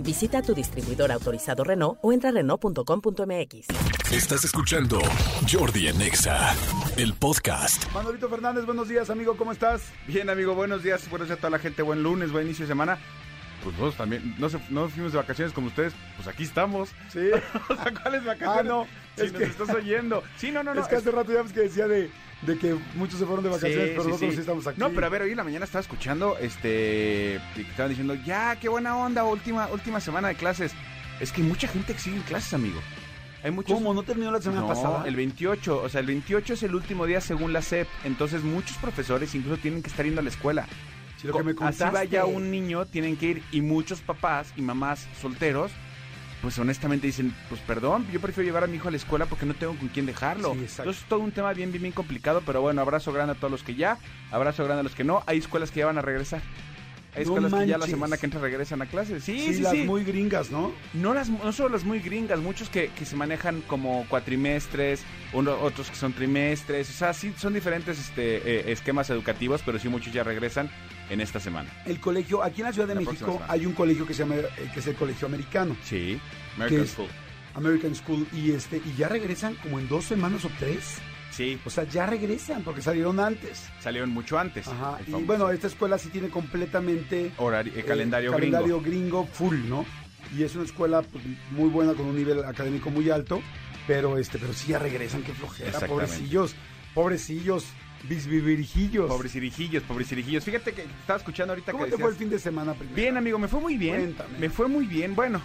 Visita 0.00 0.42
tu 0.42 0.54
distribuidor 0.54 1.12
autorizado 1.12 1.64
Renault 1.64 1.98
o 2.02 2.12
entra 2.12 2.30
a 2.30 2.32
Renault.com.mx. 2.32 3.66
Estás 4.12 4.44
escuchando 4.44 4.98
Jordi 5.50 5.88
en 5.88 6.00
Exa, 6.00 6.54
el 6.96 7.14
podcast. 7.14 7.92
Manolito 7.92 8.28
Fernández, 8.28 8.64
buenos 8.64 8.88
días, 8.88 9.10
amigo, 9.10 9.36
¿cómo 9.36 9.52
estás? 9.52 9.82
Bien, 10.06 10.30
amigo, 10.30 10.54
buenos 10.54 10.82
días. 10.82 11.08
Buenos 11.10 11.28
días 11.28 11.38
a 11.38 11.40
toda 11.40 11.50
la 11.50 11.58
gente. 11.58 11.82
Buen 11.82 12.02
lunes, 12.02 12.30
buen 12.30 12.46
inicio 12.46 12.64
de 12.64 12.68
semana. 12.68 12.98
Pues 13.66 13.78
nosotros 13.78 13.96
también, 13.96 14.36
no, 14.38 14.48
se- 14.48 14.60
no 14.70 14.88
fuimos 14.88 15.10
de 15.10 15.18
vacaciones 15.18 15.52
como 15.52 15.66
ustedes, 15.66 15.92
pues 16.14 16.28
aquí 16.28 16.44
estamos. 16.44 16.90
Sí. 17.12 17.18
o 17.68 17.74
sea, 17.74 17.92
¿cuáles 18.00 18.24
vacaciones? 18.24 18.60
Ah, 18.60 18.62
no, 18.62 18.86
Si 19.16 19.22
es 19.24 19.32
nos 19.32 19.42
que- 19.42 19.48
estás 19.48 19.70
oyendo. 19.70 20.22
Sí, 20.36 20.52
no, 20.52 20.62
no, 20.62 20.72
no. 20.72 20.80
es 20.80 20.86
que 20.86 20.94
hace 20.94 21.10
rato 21.10 21.32
ya 21.32 21.42
ves 21.42 21.52
que 21.52 21.62
decía 21.62 21.88
de, 21.88 22.08
de 22.42 22.58
que 22.58 22.76
muchos 22.94 23.18
se 23.18 23.26
fueron 23.26 23.42
de 23.42 23.50
vacaciones, 23.50 23.76
Sí, 23.88 23.90
pero 23.90 24.02
sí, 24.04 24.08
nosotros 24.10 24.30
sí. 24.30 24.34
sí 24.36 24.40
estamos 24.42 24.66
aquí. 24.68 24.78
No, 24.78 24.90
pero 24.90 25.06
a 25.06 25.08
ver, 25.08 25.22
hoy 25.22 25.32
en 25.32 25.36
la 25.38 25.42
mañana 25.42 25.64
estaba 25.64 25.80
escuchando, 25.82 26.36
este, 26.38 27.40
y 27.56 27.64
que 27.64 27.70
estaban 27.70 27.88
diciendo, 27.90 28.14
ya, 28.14 28.54
qué 28.54 28.68
buena 28.68 28.96
onda, 28.96 29.24
última, 29.24 29.66
última 29.66 29.98
semana 29.98 30.28
de 30.28 30.36
clases. 30.36 30.72
Es 31.18 31.32
que 31.32 31.42
mucha 31.42 31.66
gente 31.66 31.92
que 31.92 31.98
sigue 31.98 32.16
en 32.16 32.22
clases, 32.22 32.54
amigo. 32.54 32.80
Hay 33.42 33.50
muchos... 33.50 33.74
¿Cómo? 33.74 33.94
¿No 33.94 34.02
terminó 34.04 34.30
la 34.30 34.40
semana 34.40 34.60
no, 34.62 34.68
pasada? 34.68 35.08
el 35.08 35.16
28, 35.16 35.82
o 35.82 35.88
sea, 35.88 36.00
el 36.02 36.06
28 36.06 36.54
es 36.54 36.62
el 36.62 36.74
último 36.74 37.04
día 37.06 37.20
según 37.20 37.52
la 37.52 37.62
SEP, 37.62 37.88
entonces 38.04 38.42
muchos 38.44 38.76
profesores 38.78 39.34
incluso 39.34 39.60
tienen 39.60 39.82
que 39.82 39.88
estar 39.88 40.04
yendo 40.04 40.20
a 40.20 40.24
la 40.24 40.30
escuela. 40.30 40.66
Sí, 41.16 41.26
lo 41.26 41.36
que 41.36 41.42
me 41.42 41.54
Así 41.60 41.84
vaya 41.84 42.26
un 42.26 42.50
niño, 42.50 42.86
tienen 42.86 43.16
que 43.16 43.26
ir 43.26 43.42
y 43.52 43.60
muchos 43.60 44.00
papás 44.00 44.52
y 44.56 44.62
mamás 44.62 45.06
solteros, 45.20 45.72
pues 46.42 46.58
honestamente 46.58 47.06
dicen, 47.06 47.34
pues 47.48 47.60
perdón, 47.62 48.06
yo 48.12 48.20
prefiero 48.20 48.46
llevar 48.46 48.64
a 48.64 48.66
mi 48.66 48.76
hijo 48.76 48.88
a 48.88 48.90
la 48.90 48.98
escuela 48.98 49.26
porque 49.26 49.46
no 49.46 49.54
tengo 49.54 49.74
con 49.74 49.88
quién 49.88 50.06
dejarlo. 50.06 50.52
Sí. 50.52 50.60
Entonces 50.60 51.02
es 51.02 51.08
todo 51.08 51.20
un 51.20 51.32
tema 51.32 51.52
bien, 51.52 51.72
bien, 51.72 51.82
bien 51.82 51.94
complicado, 51.94 52.42
pero 52.44 52.60
bueno, 52.60 52.80
abrazo 52.82 53.12
grande 53.12 53.32
a 53.32 53.34
todos 53.34 53.50
los 53.50 53.62
que 53.62 53.74
ya, 53.74 53.98
abrazo 54.30 54.64
grande 54.64 54.80
a 54.80 54.84
los 54.84 54.94
que 54.94 55.04
no. 55.04 55.22
Hay 55.26 55.38
escuelas 55.38 55.70
que 55.70 55.80
ya 55.80 55.86
van 55.86 55.98
a 55.98 56.02
regresar. 56.02 56.42
Hay 57.16 57.24
No 57.24 57.32
escuelas 57.36 57.54
que 57.62 57.66
ya 57.66 57.78
la 57.78 57.86
semana 57.86 58.16
que 58.18 58.26
entra 58.26 58.40
regresan 58.40 58.82
a 58.82 58.86
clases. 58.86 59.24
Sí, 59.24 59.38
Sí, 59.40 59.54
sí, 59.54 59.62
las 59.62 59.72
sí. 59.72 59.84
muy 59.84 60.04
gringas, 60.04 60.50
¿no? 60.50 60.72
No, 60.92 61.14
las, 61.14 61.30
no 61.30 61.50
solo 61.52 61.70
las 61.70 61.84
muy 61.84 62.00
gringas, 62.00 62.40
muchos 62.40 62.68
que, 62.68 62.88
que 62.88 63.04
se 63.06 63.16
manejan 63.16 63.62
como 63.62 64.04
cuatrimestres, 64.08 65.02
uno- 65.32 65.56
otros 65.62 65.88
que 65.90 65.96
son 65.96 66.12
trimestres, 66.12 66.90
o 66.90 66.92
sea, 66.92 67.14
sí, 67.14 67.32
son 67.38 67.54
diferentes 67.54 67.98
este, 67.98 68.36
eh, 68.36 68.72
esquemas 68.72 69.08
educativos, 69.10 69.62
pero 69.64 69.78
sí 69.78 69.88
muchos 69.88 70.12
ya 70.12 70.22
regresan 70.24 70.70
en 71.08 71.20
esta 71.20 71.40
semana. 71.40 71.70
El 71.86 72.00
colegio, 72.00 72.42
aquí 72.42 72.60
en 72.60 72.66
la 72.66 72.72
Ciudad 72.72 72.88
de 72.88 72.94
La 72.96 73.00
México 73.00 73.40
hay 73.48 73.64
un 73.64 73.72
colegio 73.72 74.06
que 74.06 74.12
se 74.12 74.20
llama, 74.24 74.36
eh, 74.36 74.70
que 74.74 74.80
es 74.80 74.86
el 74.86 74.94
colegio 74.96 75.26
americano, 75.26 75.74
Sí, 75.84 76.20
¿Qué 76.56 76.62
American? 76.62 76.86
School. 76.86 77.08
American 77.54 77.94
School, 77.94 78.26
y 78.34 78.50
este, 78.52 78.76
y 78.84 78.94
ya 78.98 79.08
regresan 79.08 79.54
como 79.62 79.78
en 79.78 79.88
dos 79.88 80.04
semanas 80.04 80.44
o 80.44 80.50
tres. 80.58 80.96
Sí, 81.36 81.58
O 81.66 81.70
sea, 81.70 81.84
ya 81.84 82.06
regresan 82.06 82.62
porque 82.62 82.80
salieron 82.80 83.20
antes. 83.20 83.68
salieron 83.80 84.08
mucho 84.10 84.38
antes. 84.38 84.66
Ajá. 84.68 84.98
Y 85.06 85.12
bueno, 85.12 85.50
esta 85.50 85.66
escuela 85.66 85.98
sí 85.98 86.08
tiene 86.08 86.30
completamente 86.30 87.32
horario- 87.36 87.74
eh, 87.76 87.80
eh, 87.80 87.84
calendario, 87.84 88.32
calendario 88.32 88.80
gringo. 88.80 89.24
gringo 89.24 89.26
full, 89.26 89.56
¿no? 89.68 89.84
Y 90.36 90.42
es 90.44 90.54
una 90.56 90.64
escuela 90.64 91.02
pues, 91.02 91.22
muy 91.50 91.68
buena 91.68 91.92
con 91.92 92.06
un 92.06 92.16
nivel 92.16 92.42
académico 92.44 92.88
muy 92.90 93.10
alto, 93.10 93.42
pero 93.86 94.16
este, 94.18 94.38
pero 94.38 94.52
sí 94.54 94.68
ya 94.68 94.78
regresan, 94.78 95.22
qué 95.22 95.32
flojera, 95.34 95.78
pobrecillos, 95.80 96.54
pobrecillos, 96.94 97.66
bisbivirijillos. 98.08 99.06
Pobres 99.08 99.32
cirijillos, 99.32 99.82
pobres 99.82 100.08
cirijillos. 100.08 100.42
Fíjate 100.44 100.72
que 100.72 100.82
estaba 100.82 101.18
escuchando 101.18 101.52
ahorita 101.52 101.72
¿Cómo 101.72 101.84
que 101.84 101.90
te 101.92 101.98
fue 101.98 102.10
el 102.10 102.16
fin 102.16 102.30
de 102.30 102.38
semana 102.38 102.74
primero? 102.74 102.96
Bien, 102.96 103.16
amigo, 103.16 103.38
me 103.38 103.48
fue 103.48 103.60
muy 103.60 103.76
bien. 103.76 103.96
Cuéntame. 104.14 104.38
Me 104.38 104.50
fue 104.50 104.68
muy 104.68 104.86
bien. 104.86 105.14
Bueno, 105.14 105.40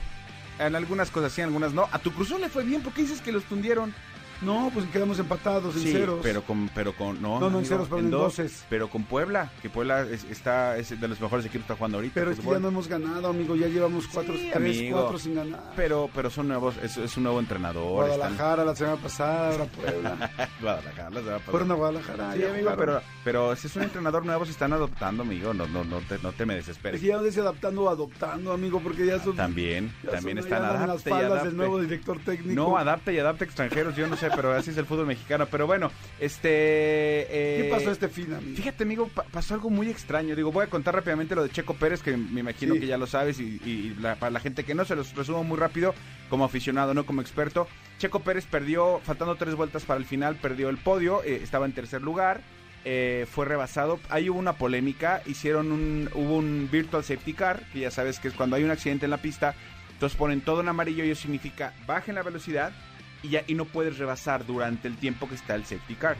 en 0.57 0.75
algunas 0.75 1.11
cosas 1.11 1.31
sí, 1.33 1.41
en 1.41 1.47
algunas 1.47 1.73
no. 1.73 1.87
A 1.91 1.99
tu 1.99 2.11
cruzón 2.11 2.41
le 2.41 2.49
fue 2.49 2.63
bien. 2.63 2.81
¿Por 2.81 2.93
qué 2.93 3.01
dices 3.03 3.21
que 3.21 3.31
los 3.31 3.43
tundieron? 3.43 3.93
No, 4.41 4.71
pues 4.73 4.85
quedamos 4.87 5.19
empatados 5.19 5.75
en 5.75 5.81
sí, 5.81 5.91
ceros. 5.91 6.19
pero 6.23 6.41
con, 6.43 6.69
pero 6.73 6.93
con, 6.95 7.21
no, 7.21 7.39
No, 7.39 7.49
no, 7.49 7.59
en 7.59 7.65
ceros, 7.65 7.87
pero 7.87 7.99
en 7.99 8.09
dos, 8.09 8.21
doces. 8.37 8.65
Pero 8.69 8.89
con 8.89 9.03
Puebla, 9.03 9.51
que 9.61 9.69
Puebla 9.69 10.01
es, 10.01 10.23
está, 10.25 10.77
es 10.77 10.99
de 10.99 11.07
los 11.07 11.21
mejores 11.21 11.45
equipos 11.45 11.61
que 11.67 11.73
está 11.73 11.75
jugando 11.75 11.97
ahorita. 11.99 12.13
Pero 12.15 12.31
es 12.31 12.39
que 12.39 12.49
ya 12.49 12.59
no 12.59 12.69
hemos 12.69 12.87
ganado, 12.87 13.27
amigo, 13.27 13.55
ya 13.55 13.67
llevamos 13.67 14.07
cuatro, 14.07 14.33
Sí, 14.33 14.49
tres, 14.53 14.77
amigo. 14.77 14.99
cuatro 15.01 15.19
sin 15.19 15.35
ganar. 15.35 15.73
Pero, 15.75 16.09
pero 16.15 16.29
son 16.29 16.47
nuevos, 16.47 16.75
es, 16.81 16.97
es 16.97 17.15
un 17.17 17.23
nuevo 17.23 17.39
entrenador. 17.39 18.05
están- 18.09 18.17
Guadalajara 18.17 18.65
la 18.65 18.75
semana 18.75 18.97
pasada, 18.97 19.51
ahora 19.51 19.65
Puebla. 19.65 20.31
Guadalajara, 20.61 21.09
la 21.09 21.19
semana 21.19 21.37
pasada. 21.37 21.51
Fueron 21.51 21.71
a 21.71 21.75
Guadalajara. 21.75 22.33
Sí, 22.33 22.39
ya 22.39 22.49
amigo, 22.51 22.73
pero, 22.77 23.01
pero 23.23 23.55
si 23.55 23.67
es 23.67 23.75
un 23.75 23.83
entrenador 23.83 24.25
nuevo, 24.25 24.45
se 24.45 24.51
están 24.51 24.73
adoptando, 24.73 25.23
amigo. 25.23 25.53
No, 25.53 25.67
no, 25.67 25.83
no, 25.83 25.99
te, 25.99 26.17
no 26.19 26.31
te 26.31 26.45
me 26.47 26.57
Es 26.57 26.65
desesperes. 26.65 26.99
que 26.99 27.07
ya 27.07 27.17
no 27.17 27.23
dice 27.23 27.41
adaptando 27.41 27.83
o 27.83 27.89
adoptando, 27.89 28.53
amigo, 28.53 28.79
porque 28.79 29.05
ya 29.05 29.19
son... 29.19 29.35
También, 29.35 29.93
ya 30.03 30.11
también 30.11 30.37
son- 30.37 30.45
están 30.45 30.63
en 30.63 30.69
las 30.71 30.81
adapte 30.81 31.13
adapte. 31.13 31.47
del 31.49 31.57
nuevo 31.57 31.79
director 31.79 32.17
técnico. 32.25 32.53
No, 32.59 32.75
adapta 32.77 33.11
y 33.11 33.19
adapta 33.19 33.45
extranjeros, 33.45 33.95
yo 33.95 34.07
no 34.07 34.15
sé, 34.17 34.30
pero 34.35 34.53
así 34.53 34.71
es 34.71 34.77
el 34.77 34.85
fútbol 34.85 35.05
mexicano. 35.07 35.45
Pero 35.49 35.67
bueno, 35.67 35.91
este... 36.19 36.49
¿Qué 36.49 37.67
eh, 37.67 37.69
pasó 37.71 37.91
este 37.91 38.07
fin, 38.09 38.33
amigo? 38.33 38.55
Fíjate, 38.55 38.83
amigo, 38.83 39.07
pa- 39.07 39.23
pasó 39.23 39.53
algo 39.53 39.69
muy 39.69 39.89
extraño. 39.89 40.35
Digo, 40.35 40.51
voy 40.51 40.65
a 40.65 40.69
contar 40.69 40.95
rápidamente 40.95 41.35
lo 41.35 41.43
de 41.43 41.49
Checo 41.49 41.73
Pérez, 41.75 42.01
que 42.01 42.15
me 42.17 42.39
imagino 42.41 42.73
Sí. 42.75 42.79
que 42.79 42.87
ya 42.87 42.97
lo 42.97 43.07
sabes, 43.07 43.39
y, 43.39 43.59
y 43.65 43.95
la- 43.99 44.15
para 44.15 44.31
la 44.31 44.39
gente 44.39 44.63
que 44.63 44.73
no, 44.75 44.85
se 44.85 44.95
los 44.95 45.13
resumo 45.15 45.43
muy 45.43 45.57
rápido, 45.57 45.93
como 46.29 46.45
aficionado, 46.45 46.93
no 46.93 47.05
como 47.05 47.21
experto. 47.21 47.67
Checo 47.97 48.21
Pérez 48.21 48.45
perdió, 48.45 48.99
faltando 49.03 49.35
tres 49.35 49.55
vueltas 49.55 49.83
para 49.83 49.99
el 49.99 50.05
final, 50.05 50.35
perdió 50.35 50.69
el 50.69 50.77
podio, 50.77 51.23
eh, 51.23 51.39
estaba 51.43 51.65
en 51.65 51.73
tercer 51.73 52.01
lugar, 52.01 52.41
eh, 52.83 53.27
fue 53.29 53.45
rebasado. 53.45 53.99
Ahí 54.09 54.29
hubo 54.29 54.39
una 54.39 54.53
polémica, 54.53 55.21
hicieron 55.25 55.71
un, 55.71 56.09
hubo 56.15 56.37
un 56.37 56.67
virtual 56.71 57.03
safety 57.03 57.33
car, 57.33 57.63
que 57.71 57.79
ya 57.81 57.91
sabes 57.91 58.19
que 58.19 58.27
es 58.29 58.33
cuando 58.33 58.55
hay 58.55 58.63
un 58.63 58.71
accidente 58.71 59.05
en 59.05 59.11
la 59.11 59.17
pista, 59.21 59.53
entonces 59.91 60.17
ponen 60.17 60.41
todo 60.41 60.61
en 60.61 60.67
amarillo 60.69 61.05
y 61.05 61.11
eso 61.11 61.21
significa 61.21 61.73
bajen 61.85 62.15
la 62.15 62.23
velocidad 62.23 62.71
y 63.23 63.29
ya 63.29 63.43
y 63.47 63.55
no 63.55 63.65
puedes 63.65 63.97
rebasar 63.97 64.45
durante 64.45 64.87
el 64.87 64.97
tiempo 64.97 65.27
que 65.29 65.35
está 65.35 65.55
el 65.55 65.65
safety 65.65 65.95
car. 65.95 66.17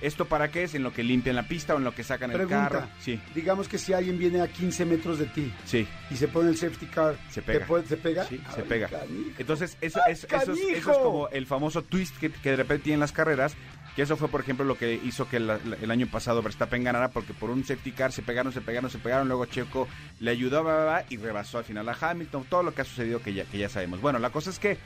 ¿Esto 0.00 0.24
para 0.24 0.50
qué 0.50 0.64
es? 0.64 0.74
En 0.74 0.82
lo 0.82 0.92
que 0.92 1.04
limpian 1.04 1.36
la 1.36 1.44
pista 1.46 1.74
o 1.74 1.78
en 1.78 1.84
lo 1.84 1.94
que 1.94 2.02
sacan 2.02 2.32
el 2.32 2.36
Pregunta. 2.38 2.68
carro. 2.70 2.88
Sí, 3.00 3.20
Digamos 3.36 3.68
que 3.68 3.78
si 3.78 3.92
alguien 3.92 4.18
viene 4.18 4.40
a 4.40 4.48
15 4.48 4.84
metros 4.84 5.16
de 5.20 5.26
ti 5.26 5.52
sí, 5.64 5.86
y 6.10 6.16
se 6.16 6.26
pone 6.26 6.48
el 6.50 6.56
safety 6.56 6.86
car, 6.86 7.16
Se 7.30 7.40
¿te 7.40 7.52
pega. 7.52 7.66
puede- 7.66 7.86
¿se 7.86 7.96
pega? 7.96 8.24
sí, 8.24 8.40
se 8.52 8.62
pega. 8.62 8.88
canijo. 8.88 9.30
Entonces, 9.38 9.76
eso, 9.80 10.00
¡Ay, 10.04 10.14
es, 10.14 10.24
eso, 10.24 10.52
es, 10.54 10.58
eso 10.58 10.90
es 10.90 10.98
como 10.98 11.28
el 11.28 11.46
famoso 11.46 11.82
twist 11.82 12.16
que, 12.18 12.30
que 12.32 12.50
de 12.50 12.56
repente 12.56 12.82
tienen 12.84 12.98
las 12.98 13.12
carreras. 13.12 13.54
Que 13.94 14.02
eso 14.02 14.16
fue, 14.16 14.26
por 14.28 14.40
ejemplo, 14.40 14.64
lo 14.64 14.76
que 14.76 14.94
hizo 15.04 15.28
que 15.28 15.38
la- 15.38 15.58
la- 15.64 15.76
el 15.80 15.90
año 15.92 16.08
pasado 16.08 16.42
Verstappen 16.42 16.82
ganara, 16.82 17.10
porque 17.10 17.32
por 17.34 17.50
un 17.50 17.62
safety 17.62 17.92
car 17.92 18.10
se 18.10 18.22
pegaron, 18.22 18.50
se 18.52 18.60
pegaron, 18.62 18.90
se 18.90 18.98
pegaron. 18.98 19.28
Luego 19.28 19.44
Checo 19.46 19.86
le 20.18 20.32
ayudó 20.32 20.64
bla, 20.64 20.72
bla, 20.74 20.82
bla, 20.84 21.04
y 21.10 21.16
rebasó 21.18 21.58
al 21.58 21.64
final 21.64 21.88
a 21.88 21.96
Hamilton. 22.00 22.44
Todo 22.48 22.64
lo 22.64 22.74
que 22.74 22.80
ha 22.80 22.84
sucedido 22.84 23.22
que 23.22 23.34
ya, 23.34 23.44
que 23.44 23.58
ya 23.58 23.68
sabemos. 23.68 24.00
Bueno, 24.00 24.18
la 24.18 24.30
cosa 24.30 24.50
es 24.50 24.58
que 24.58 24.78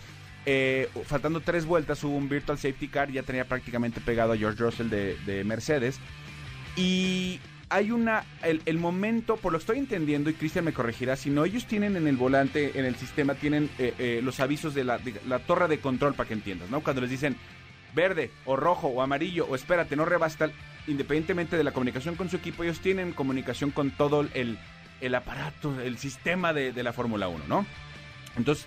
eh, 0.46 0.88
faltando 1.04 1.40
tres 1.40 1.66
vueltas 1.66 2.02
hubo 2.04 2.16
un 2.16 2.28
virtual 2.28 2.56
safety 2.56 2.88
car. 2.88 3.10
Ya 3.10 3.22
tenía 3.22 3.44
prácticamente 3.44 4.00
pegado 4.00 4.32
a 4.32 4.36
George 4.36 4.62
Russell 4.62 4.88
de, 4.88 5.16
de 5.26 5.44
Mercedes. 5.44 5.98
Y 6.76 7.40
hay 7.68 7.90
una, 7.90 8.24
el, 8.42 8.78
momento, 8.78 9.36
por 9.36 9.52
lo 9.52 9.58
que 9.58 9.62
estoy 9.62 9.78
entendiendo, 9.78 10.30
y 10.30 10.34
Cristian 10.34 10.64
me 10.64 10.72
corregirá, 10.72 11.16
si 11.16 11.30
no, 11.30 11.44
ellos 11.44 11.66
tienen 11.66 11.96
en 11.96 12.06
el 12.06 12.16
volante, 12.16 12.78
en 12.78 12.84
el 12.84 12.94
sistema, 12.96 13.34
tienen 13.34 13.68
eh, 13.78 13.94
eh, 13.98 14.20
los 14.22 14.38
avisos 14.38 14.74
de 14.74 14.84
la, 14.84 14.98
torre 15.46 15.66
de 15.66 15.80
control 15.80 16.14
para 16.14 16.28
que 16.28 16.34
entiendas, 16.34 16.70
¿no? 16.70 16.80
Cuando 16.80 17.02
les 17.02 17.10
dicen 17.10 17.36
verde 17.94 18.30
o 18.44 18.56
rojo 18.56 18.88
o 18.88 19.02
amarillo 19.02 19.46
o 19.46 19.54
espérate, 19.54 19.96
no 19.96 20.04
rebas 20.04 20.36
tal, 20.36 20.52
independientemente 20.86 21.56
de 21.56 21.64
la 21.64 21.72
comunicación 21.72 22.14
con 22.14 22.28
su 22.28 22.36
equipo, 22.36 22.62
ellos 22.62 22.80
tienen 22.80 23.12
comunicación 23.12 23.70
con 23.70 23.90
todo 23.90 24.26
el, 24.34 24.58
el 25.00 25.14
aparato, 25.14 25.80
el 25.80 25.98
sistema 25.98 26.52
de, 26.52 26.72
de 26.72 26.82
la 26.82 26.92
Fórmula 26.92 27.26
1, 27.26 27.44
¿no? 27.48 27.66
Entonces, 28.36 28.66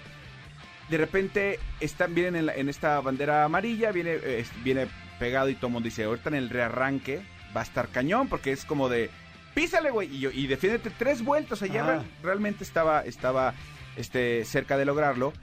de 0.90 0.98
repente 0.98 1.60
están, 1.80 2.14
vienen 2.16 2.36
en, 2.36 2.46
la- 2.48 2.56
en 2.56 2.70
esta 2.70 3.00
bandera 3.02 3.44
amarilla, 3.46 3.92
viene, 3.92 4.18
eh, 4.24 4.46
viene 4.64 4.88
pegado 5.20 5.50
y 5.50 5.56
todo 5.56 5.68
el 5.68 5.74
mundo 5.74 5.86
dice, 5.86 6.04
ahorita 6.06 6.30
en 6.30 6.36
el 6.36 6.50
rearranque 6.50 7.22
va 7.56 7.62
a 7.62 7.64
estar 7.64 7.90
cañón, 7.90 8.28
porque 8.28 8.52
es 8.52 8.66
como 8.66 8.90
de, 8.90 9.10
písale, 9.54 9.92
güey, 9.92 10.16
y, 10.16 10.20
yo- 10.20 10.32
y 10.32 10.48
defiéndete 10.48 10.90
tres 10.92 11.24
vueltas, 11.24 11.62
Ah. 11.64 12.04
realmente 12.24 12.64
estaba, 12.64 13.02
estaba 13.02 13.54
este, 13.98 14.46
cerca 14.46 14.78
de 14.78 14.86
lograrlo. 14.86 15.34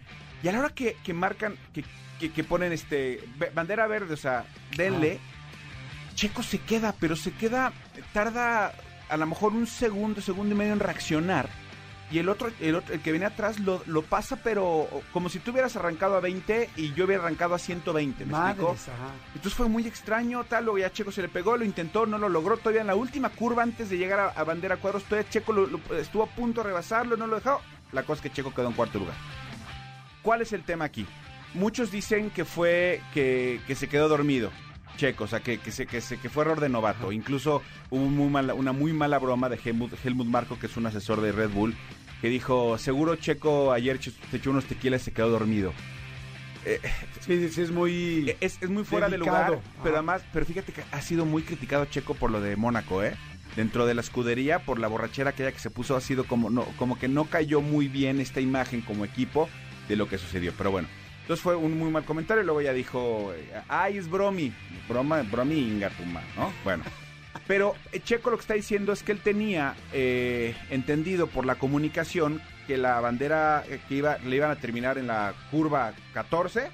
Y 0.43 0.49
a 0.49 0.53
la 0.53 0.59
hora 0.61 0.69
que, 0.71 0.97
que 1.05 1.13
marcan, 1.13 1.57
que, 1.73 1.85
que, 2.21 2.31
que 2.33 2.45
ponen 2.45 2.73
este 2.73 3.21
bandera 3.55 3.87
verde, 3.87 4.15
o 4.15 4.17
sea, 4.17 4.45
denle, 4.77 5.19
Checo 6.15 6.43
se 6.43 6.59
queda, 6.59 6.95
pero 6.99 7.15
se 7.17 7.33
queda, 7.33 7.73
tarda 8.13 8.73
a 9.09 9.17
lo 9.17 9.27
mejor 9.27 9.53
un 9.53 9.67
segundo, 9.67 10.21
segundo 10.21 10.55
y 10.55 10.59
medio 10.59 10.73
en 10.73 10.81
reaccionar. 10.81 11.49
Y 12.11 12.19
el 12.21 12.29
otro, 12.29 12.51
el 12.61 12.77
otro, 12.77 12.95
el 12.95 13.01
que 13.01 13.11
viene 13.11 13.27
atrás 13.27 13.59
lo, 13.59 13.83
lo 13.87 14.03
pasa, 14.03 14.37
pero 14.37 14.89
como 15.13 15.29
si 15.29 15.41
tú 15.41 15.51
hubieras 15.51 15.75
arrancado 15.75 16.15
a 16.17 16.21
20 16.21 16.71
y 16.77 16.93
yo 16.95 17.05
hubiera 17.05 17.23
arrancado 17.25 17.55
a 17.55 17.59
120, 17.59 18.25
¿me 18.27 18.33
explico? 18.33 18.71
Ajá. 18.73 19.13
Entonces 19.35 19.55
fue 19.55 19.69
muy 19.69 19.87
extraño, 19.89 20.45
tal, 20.45 20.67
luego 20.67 20.79
ya 20.79 20.93
Checo 20.93 21.11
se 21.11 21.23
le 21.23 21.29
pegó, 21.29 21.57
lo 21.57 21.65
intentó, 21.65 22.07
no 22.07 22.17
lo 22.19 22.29
logró, 22.29 22.59
todavía 22.59 22.83
en 22.83 22.87
la 22.87 22.95
última 22.95 23.31
curva 23.31 23.65
antes 23.65 23.91
de 23.91 23.99
llegar 23.99 24.21
a, 24.21 24.29
a 24.29 24.45
bandera 24.45 24.77
cuadros, 24.77 25.03
todavía 25.03 25.29
Checo 25.29 25.53
lo- 25.53 25.67
lo- 25.67 25.81
estuvo 25.99 26.23
a 26.23 26.27
punto 26.27 26.61
de 26.63 26.69
rebasarlo, 26.69 27.17
no 27.17 27.27
lo 27.27 27.37
dejó. 27.41 27.61
La 27.91 28.05
cosa 28.05 28.19
es 28.19 28.23
que 28.23 28.31
Checo 28.37 28.55
quedó 28.55 28.69
en 28.69 28.75
cuarto 28.75 29.01
lugar. 29.01 29.17
¿Cuál 30.23 30.43
es 30.43 30.53
el 30.53 30.63
tema 30.63 30.85
aquí? 30.85 31.07
muchos 31.55 31.91
dicen 31.91 32.29
que 32.29 32.45
fue 32.45 33.01
que, 33.15 33.61
que 33.67 33.75
se 33.75 33.89
quedó 33.89 34.09
dormido. 34.09 34.51
Checo, 34.99 35.25
o 35.25 35.27
sea, 35.27 35.41
que, 35.41 35.59
que, 35.59 35.73
se, 35.73 35.87
que, 35.87 36.01
se, 36.03 36.19
que 36.19 36.29
fue 36.29 36.43
error 36.45 36.61
de 36.61 36.69
novato. 36.69 37.13
Incluso 37.13 37.63
hubo 37.89 38.05
muy 38.05 38.29
mala- 38.29 38.53
una 38.55 38.73
muy 38.73 38.93
mala 38.93 39.19
broma 39.19 39.49
de 39.49 39.59
Helmut, 39.65 39.93
Helmut 40.05 40.27
Marco, 40.27 40.59
que 40.59 40.67
es 40.67 40.77
un 40.77 40.85
asesor 40.87 41.21
de 41.23 41.33
Red 41.33 41.51
Bull, 41.51 41.75
que 42.21 42.29
dijo, 42.29 42.79
seguro 42.79 43.17
Checo 43.17 43.73
ayer 43.73 43.99
se 44.03 44.37
echó 44.37 44.51
unos 44.51 44.65
tequilas 44.65 45.03
y 45.03 45.05
se 45.07 45.13
quedó 45.13 45.31
dormido. 45.31 45.73
Sí, 47.21 47.37
sí, 47.39 47.49
sí, 47.49 47.63
es 47.63 47.71
muy... 47.71 48.31
Eh, 48.31 48.37
Es, 48.41 48.59
es 48.61 48.69
muy 48.69 48.83
fuera 48.85 49.07
de 49.07 49.13
Delicado. 49.13 49.47
lugar, 49.55 49.63
pero 49.85 49.97
además, 49.97 50.23
pero 50.33 50.45
fíjate 50.45 50.73
que 50.73 50.83
ha 50.91 51.01
sido 51.01 51.25
muy 51.25 51.43
criticado 51.43 51.85
Checo 51.85 52.15
por 52.15 52.31
lo 52.33 52.41
de 52.41 52.57
Mónaco, 52.57 53.05
¿eh? 53.05 53.15
Dentro 53.55 53.87
de 53.87 53.95
la 53.95 54.01
escudería, 54.01 54.59
por 54.59 54.79
la 54.81 54.89
borrachera 54.89 55.31
aquella 55.31 55.53
que 55.53 55.61
se 55.61 55.71
puso, 55.71 55.95
ha 55.97 56.01
sido 56.01 56.25
como, 56.25 56.51
no, 56.51 56.65
como 56.77 56.99
que 56.99 57.07
no 57.09 57.27
cayó 57.27 57.61
muy 57.61 57.87
bien 57.89 58.21
esta 58.21 58.41
imagen 58.41 58.81
como 58.81 59.05
equipo 59.05 59.49
de 59.89 59.95
lo 59.97 60.09
que 60.09 60.19
sucedió. 60.19 60.53
Pero 60.59 60.73
bueno, 60.73 60.89
entonces 61.23 61.43
fue 61.43 61.55
un 61.55 61.79
muy 61.79 61.91
mal 61.91 62.05
comentario. 62.05 62.43
Luego 62.43 62.61
ya 62.61 62.73
dijo, 62.73 63.33
eh, 63.35 63.63
ay, 63.69 63.97
es 63.99 64.11
bromi. 64.11 64.53
Broma, 64.89 65.23
bromi 65.23 65.59
ingatuma, 65.59 66.21
¿no? 66.37 66.53
Bueno. 66.65 66.83
Pero 67.47 67.75
eh, 67.93 68.01
Checo 68.01 68.31
lo 68.31 68.37
que 68.37 68.43
está 68.43 68.55
diciendo 68.55 68.93
es 68.93 69.03
que 69.03 69.13
él 69.13 69.21
tenía 69.21 69.75
eh, 69.93 70.55
entendido 70.71 71.27
por 71.27 71.45
la 71.47 71.57
comunicación 71.57 72.41
que 72.67 72.77
la 72.77 73.01
bandera 73.01 73.65
eh, 73.69 73.81
que 73.89 73.97
iba, 73.97 74.19
le 74.19 74.37
iban 74.37 74.51
a 74.51 74.57
terminar 74.57 74.99
en 74.99 75.07
la 75.07 75.35
curva 75.51 75.93
14 76.15 76.69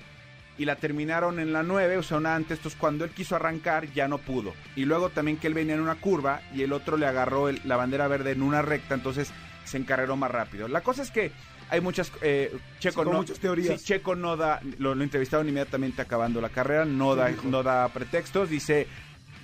y 0.58 0.64
la 0.64 0.76
terminaron 0.76 1.38
en 1.40 1.52
la 1.52 1.62
9, 1.62 1.96
o 1.98 2.02
sea, 2.02 2.18
una 2.18 2.34
antes. 2.34 2.58
Entonces, 2.58 2.78
cuando 2.78 3.04
él 3.04 3.10
quiso 3.10 3.36
arrancar, 3.36 3.86
ya 3.92 4.06
no 4.08 4.18
pudo. 4.18 4.52
Y 4.76 4.84
luego 4.84 5.10
también 5.10 5.36
que 5.38 5.46
él 5.46 5.54
venía 5.54 5.74
en 5.74 5.80
una 5.80 5.96
curva 5.96 6.40
y 6.54 6.62
el 6.62 6.72
otro 6.72 6.96
le 6.96 7.06
agarró 7.06 7.48
el- 7.48 7.60
la 7.64 7.76
bandera 7.76 8.06
verde 8.08 8.32
en 8.32 8.42
una 8.42 8.62
recta, 8.62 8.94
entonces 8.94 9.32
se 9.64 9.76
encarreró 9.78 10.16
más 10.16 10.30
rápido. 10.30 10.68
La 10.68 10.82
cosa 10.82 11.02
es 11.02 11.10
que 11.10 11.32
hay 11.70 11.80
muchas. 11.80 12.12
eh, 12.20 12.54
Checo 12.80 13.02
Sí, 13.04 13.10
no. 13.10 13.16
muchas 13.18 13.38
teorías. 13.38 13.80
sí, 13.80 13.86
Checo 13.86 14.14
no 14.14 14.36
da. 14.36 14.60
Lo, 14.78 14.94
lo 14.94 15.02
entrevistaron 15.04 15.48
inmediatamente 15.48 16.02
acabando 16.02 16.40
la 16.42 16.50
carrera, 16.50 16.84
no 16.84 17.14
Sí, 17.14 17.18
da, 17.20 17.30
no 17.44 17.62
da 17.62 17.88
pretextos. 17.88 18.50
Dice. 18.50 18.86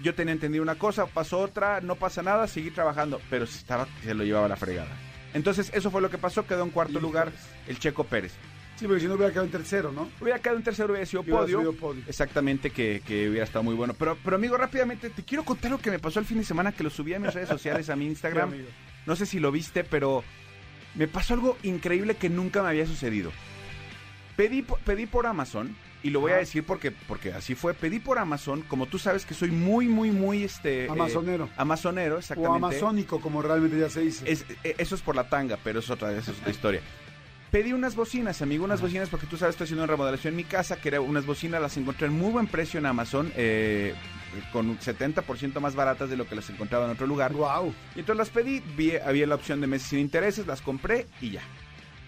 Yo 0.03 0.15
tenía 0.15 0.33
entendido 0.33 0.63
una 0.63 0.77
cosa, 0.77 1.07
pasó 1.07 1.41
otra, 1.41 1.81
no 1.81 1.97
pasa 1.97 2.23
nada, 2.23 2.47
seguí 2.47 2.71
trabajando, 2.71 3.21
pero 3.31 3.47
se 3.47 3.59
estaba, 3.59 3.89
se 4.03 4.15
lo 4.15 4.25
llevaba 4.25 4.47
a 4.47 4.49
la 4.49 4.57
fregada. 4.57 4.91
Entonces, 5.35 5.71
eso 5.75 5.91
fue 5.91 6.01
lo 6.01 6.11
que 6.11 6.19
pasó, 6.19 6.47
quedó 6.47 6.63
en 6.63 6.71
cuarto 6.71 7.01
lugar 7.01 7.33
el 7.67 7.79
Checo 7.79 8.05
Pérez. 8.05 8.33
Sí, 8.77 8.87
porque 8.87 9.01
si 9.01 9.09
no 9.09 9.15
hubiera 9.15 9.33
quedado 9.33 9.47
en 9.47 9.51
tercero, 9.51 9.91
¿no? 9.91 10.09
Hubiera 10.21 10.39
quedado 10.39 10.57
en 10.59 10.63
tercero, 10.63 10.93
hubiera 10.93 11.05
sido 11.05 11.25
podio. 11.25 11.75
Exactamente, 12.07 12.71
que, 12.71 13.03
que 13.05 13.29
hubiera 13.29 13.45
estado 13.45 13.65
muy 13.65 13.75
bueno. 13.75 13.93
Pero, 13.99 14.17
pero 14.23 14.37
amigo, 14.37 14.57
rápidamente, 14.57 15.11
te 15.11 15.25
quiero 15.25 15.45
contar 15.45 15.73
lo 15.73 15.79
que 15.79 15.91
me 15.91 15.99
pasó 15.99 16.21
el 16.21 16.27
fin 16.27 16.39
de 16.39 16.45
semana, 16.45 16.71
que 16.71 16.85
lo 16.85 16.91
subí 16.91 17.13
a 17.13 17.19
mis 17.19 17.35
redes 17.35 17.49
sociales, 17.49 17.91
a 17.91 17.97
mi 17.97 18.07
Instagram. 18.07 18.53
Sí. 18.53 18.65
No 19.05 19.17
sé 19.17 19.27
si 19.27 19.41
lo 19.41 19.51
viste, 19.51 19.83
pero 19.83 20.23
me 20.95 21.09
pasó 21.09 21.35
algo 21.35 21.59
increíble 21.65 22.15
que 22.15 22.29
nunca 22.29 22.63
me 22.63 22.69
había 22.69 22.87
sucedido. 22.87 23.33
Pedí, 24.37 24.65
pedí 24.85 25.07
por 25.07 25.27
Amazon, 25.27 25.77
y 26.03 26.11
lo 26.11 26.21
voy 26.21 26.33
a 26.33 26.37
decir 26.37 26.65
porque, 26.65 26.91
porque 26.93 27.33
así 27.33 27.55
fue, 27.55 27.75
pedí 27.75 27.99
por 27.99 28.19
Amazon, 28.19 28.63
como 28.63 28.87
tú 28.87 28.99
sabes 28.99 29.27
que 29.27 29.35
soy 29.35 29.51
muy, 29.51 29.89
muy, 29.89 30.11
muy, 30.11 30.45
este... 30.45 30.85
eh, 30.85 30.89
Amazonero. 30.91 31.49
amazonero, 31.57 32.17
O 32.17 32.19
exactamente. 32.19 32.57
amazónico, 32.57 33.21
como 33.21 33.43
realmente 33.43 33.79
ya 33.79 33.91
se 33.91 34.01
dice. 34.03 34.31
Es- 34.31 34.45
eh, 34.65 34.75
eso 34.79 34.95
es 34.95 35.03
por 35.03 35.17
la 35.17 35.29
tanga, 35.29 35.59
pero 35.63 35.81
es 35.81 35.91
otra, 35.91 36.13
es 36.17 36.29
otra 36.29 36.51
historia. 36.51 36.81
Pedí 37.51 37.73
unas 37.73 37.97
bocinas, 37.97 38.43
amigo, 38.43 38.65
unas 38.67 38.83
bocinas 38.83 39.09
porque 39.09 39.27
tú 39.27 39.39
sabes, 39.39 39.55
estoy 39.55 39.65
haciendo 39.65 39.83
una 39.85 39.91
remodelación 39.91 40.33
en 40.35 40.37
mi 40.37 40.45
casa, 40.45 40.77
que 40.77 40.89
era 40.89 41.01
unas 41.01 41.25
bocinas, 41.25 41.63
las 41.63 41.77
encontré 41.79 42.07
en 42.07 42.13
muy 42.13 42.31
buen 42.31 42.47
precio 42.47 42.79
en 42.79 42.85
Amazon, 42.85 43.33
eh, 43.37 43.95
con 44.53 44.69
un 44.69 44.79
70% 44.79 45.59
más 45.59 45.75
baratas 45.75 46.11
de 46.11 46.17
lo 46.19 46.29
que 46.29 46.35
las 46.35 46.51
encontraba 46.51 46.85
en 46.85 46.91
otro 46.91 47.07
lugar. 47.07 47.33
Wow. 47.33 47.75
Y 47.97 48.01
entonces 48.01 48.19
las 48.19 48.29
pedí, 48.29 48.61
vi, 48.77 48.97
había 48.99 49.27
la 49.27 49.35
opción 49.37 49.63
de 49.63 49.67
meses 49.67 49.89
sin 49.89 49.99
intereses, 49.99 50.47
las 50.47 50.61
compré 50.61 51.07
y 51.23 51.31
ya. 51.31 51.43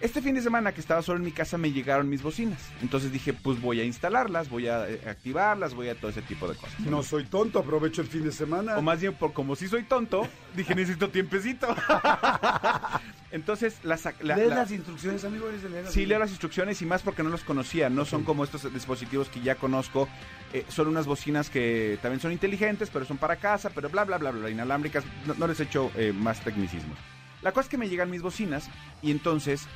Este 0.01 0.23
fin 0.23 0.35
de 0.35 0.41
semana 0.41 0.73
que 0.73 0.81
estaba 0.81 1.03
solo 1.03 1.19
en 1.19 1.25
mi 1.25 1.31
casa 1.33 1.59
me 1.59 1.73
llegaron 1.73 2.09
mis 2.09 2.23
bocinas. 2.23 2.59
Entonces 2.81 3.13
dije, 3.13 3.35
pues 3.35 3.61
voy 3.61 3.81
a 3.81 3.85
instalarlas, 3.85 4.49
voy 4.49 4.67
a 4.67 4.89
eh, 4.89 5.01
activarlas, 5.07 5.75
voy 5.75 5.91
a 5.91 5.95
todo 5.95 6.11
ese 6.11 6.23
tipo 6.23 6.49
de 6.49 6.55
cosas. 6.57 6.81
No 6.81 7.03
soy 7.03 7.25
tonto, 7.25 7.59
aprovecho 7.59 8.01
el 8.01 8.09
fin 8.09 8.25
de 8.25 8.33
semana. 8.33 8.79
O 8.79 8.83
más 8.83 8.99
bien, 9.01 9.13
por 9.15 9.35
como 9.35 9.57
si 9.57 9.69
soy 9.69 9.83
tonto, 9.83 10.27
dije, 10.57 10.75
necesito 10.75 11.11
tiempecito. 11.11 11.67
Entonces, 13.31 13.79
la, 13.85 13.97
sac- 13.97 14.21
la- 14.23 14.37
¿Lees 14.37 14.49
la- 14.49 14.55
las 14.57 14.71
instrucciones, 14.73 15.25
amigo? 15.25 15.49
¿Eres 15.49 15.63
de 15.63 15.69
leer 15.71 15.85
las 15.85 15.93
Sí, 15.93 16.05
leo 16.07 16.19
las 16.19 16.31
instrucciones 16.31 16.81
y 16.83 16.87
más 16.87 17.03
porque 17.03 17.23
no 17.23 17.29
los 17.31 17.45
conocía. 17.45 17.89
No 17.91 18.05
son 18.05 18.25
como 18.25 18.43
estos 18.43 18.73
dispositivos 18.73 19.29
que 19.29 19.41
ya 19.41 19.55
conozco. 19.55 20.09
Eh, 20.53 20.65
son 20.69 20.89
unas 20.89 21.07
bocinas 21.07 21.49
que 21.51 21.99
también 22.03 22.21
son 22.21 22.33
inteligentes, 22.33 22.91
pero 22.91 23.05
son 23.05 23.19
para 23.19 23.37
casa, 23.37 23.71
pero 23.71 23.89
bla, 23.89 24.05
bla, 24.05 24.19
bla, 24.19 24.31
bla, 24.33 24.51
inalámbricas. 24.51 25.05
No, 25.27 25.35
no 25.35 25.47
les 25.47 25.61
he 25.61 25.65
hecho 25.65 25.93
eh, 25.97 26.13
más 26.13 26.41
tecnicismos. 26.41 26.97
La 27.43 27.53
cosa 27.53 27.67
es 27.67 27.69
que 27.71 27.79
me 27.79 27.89
llegan 27.89 28.11
mis 28.11 28.21
bocinas 28.21 28.69
y 29.01 29.11
entonces, 29.13 29.67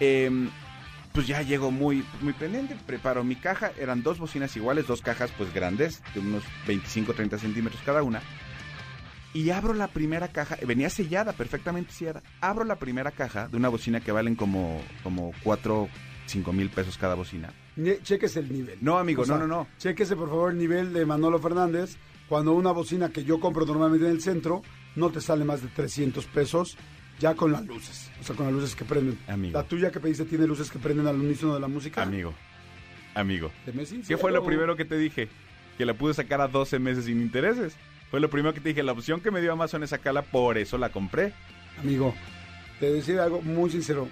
em, 0.00 0.50
pues 1.12 1.26
ya 1.26 1.42
llego 1.42 1.70
muy, 1.70 2.04
muy 2.20 2.32
pendiente. 2.32 2.76
Preparo 2.86 3.24
mi 3.24 3.36
caja. 3.36 3.72
Eran 3.78 4.02
dos 4.02 4.18
bocinas 4.18 4.56
iguales, 4.56 4.86
dos 4.86 5.02
cajas 5.02 5.30
pues 5.36 5.52
grandes, 5.52 6.02
de 6.14 6.20
unos 6.20 6.42
25, 6.66 7.14
30 7.14 7.38
centímetros 7.38 7.82
cada 7.84 8.02
una. 8.02 8.20
Y 9.32 9.50
abro 9.50 9.74
la 9.74 9.86
primera 9.86 10.28
caja, 10.28 10.56
venía 10.66 10.90
sellada, 10.90 11.32
perfectamente 11.32 11.92
sellada. 11.92 12.22
Abro 12.40 12.64
la 12.64 12.76
primera 12.76 13.12
caja 13.12 13.46
de 13.46 13.56
una 13.56 13.68
bocina 13.68 14.00
que 14.00 14.10
valen 14.10 14.34
como, 14.34 14.82
como 15.04 15.32
4, 15.44 15.88
5 16.26 16.52
mil 16.52 16.68
pesos 16.70 16.98
cada 16.98 17.14
bocina. 17.14 17.52
Cheques 18.02 18.36
el 18.36 18.52
nivel. 18.52 18.78
No, 18.80 18.98
amigo, 18.98 19.22
O 19.22 19.24
sea, 19.24 19.36
no, 19.36 19.46
no, 19.46 19.56
no. 19.58 19.68
Chequese, 19.78 20.16
por 20.16 20.28
favor, 20.28 20.50
el 20.50 20.58
nivel 20.58 20.92
de 20.92 21.06
Manolo 21.06 21.38
Fernández. 21.38 21.96
Cuando 22.28 22.52
una 22.52 22.72
bocina 22.72 23.08
que 23.10 23.24
yo 23.24 23.40
compro 23.40 23.66
normalmente 23.66 24.06
en 24.06 24.12
el 24.12 24.20
centro 24.20 24.62
no 24.94 25.10
te 25.10 25.20
sale 25.20 25.44
más 25.44 25.62
de 25.62 25.68
300 25.68 26.24
pesos 26.26 26.76
ya 27.20 27.34
con 27.34 27.52
las 27.52 27.64
luces. 27.66 28.10
O 28.20 28.24
sea, 28.24 28.34
con 28.34 28.46
las 28.46 28.54
luces 28.54 28.74
que 28.74 28.84
prenden. 28.84 29.18
Amigo. 29.28 29.56
La 29.58 29.64
tuya 29.64 29.90
que 29.92 30.00
pediste 30.00 30.24
tiene 30.24 30.46
luces 30.46 30.70
que 30.70 30.78
prenden 30.78 31.06
al 31.06 31.16
unísono 31.16 31.54
de 31.54 31.60
la 31.60 31.68
música. 31.68 32.02
Amigo, 32.02 32.34
amigo. 33.14 33.52
¿Qué 34.08 34.16
fue 34.16 34.32
lo 34.32 34.44
primero 34.44 34.74
que 34.76 34.84
te 34.84 34.96
dije? 34.98 35.28
Que 35.78 35.84
la 35.86 35.94
pude 35.94 36.14
sacar 36.14 36.40
a 36.40 36.48
12 36.48 36.78
meses 36.78 37.04
sin 37.04 37.20
intereses. 37.20 37.74
Fue 38.10 38.20
lo 38.20 38.28
primero 38.28 38.52
que 38.54 38.60
te 38.60 38.70
dije. 38.70 38.82
La 38.82 38.92
opción 38.92 39.20
que 39.20 39.30
me 39.30 39.40
dio 39.40 39.52
Amazon 39.52 39.82
es 39.82 39.90
sacarla, 39.90 40.22
por 40.22 40.58
eso 40.58 40.76
la 40.78 40.88
compré. 40.90 41.32
Amigo, 41.78 42.14
te 42.80 42.90
decir 42.90 43.18
algo 43.20 43.40
muy 43.40 43.70
sincero. 43.70 44.08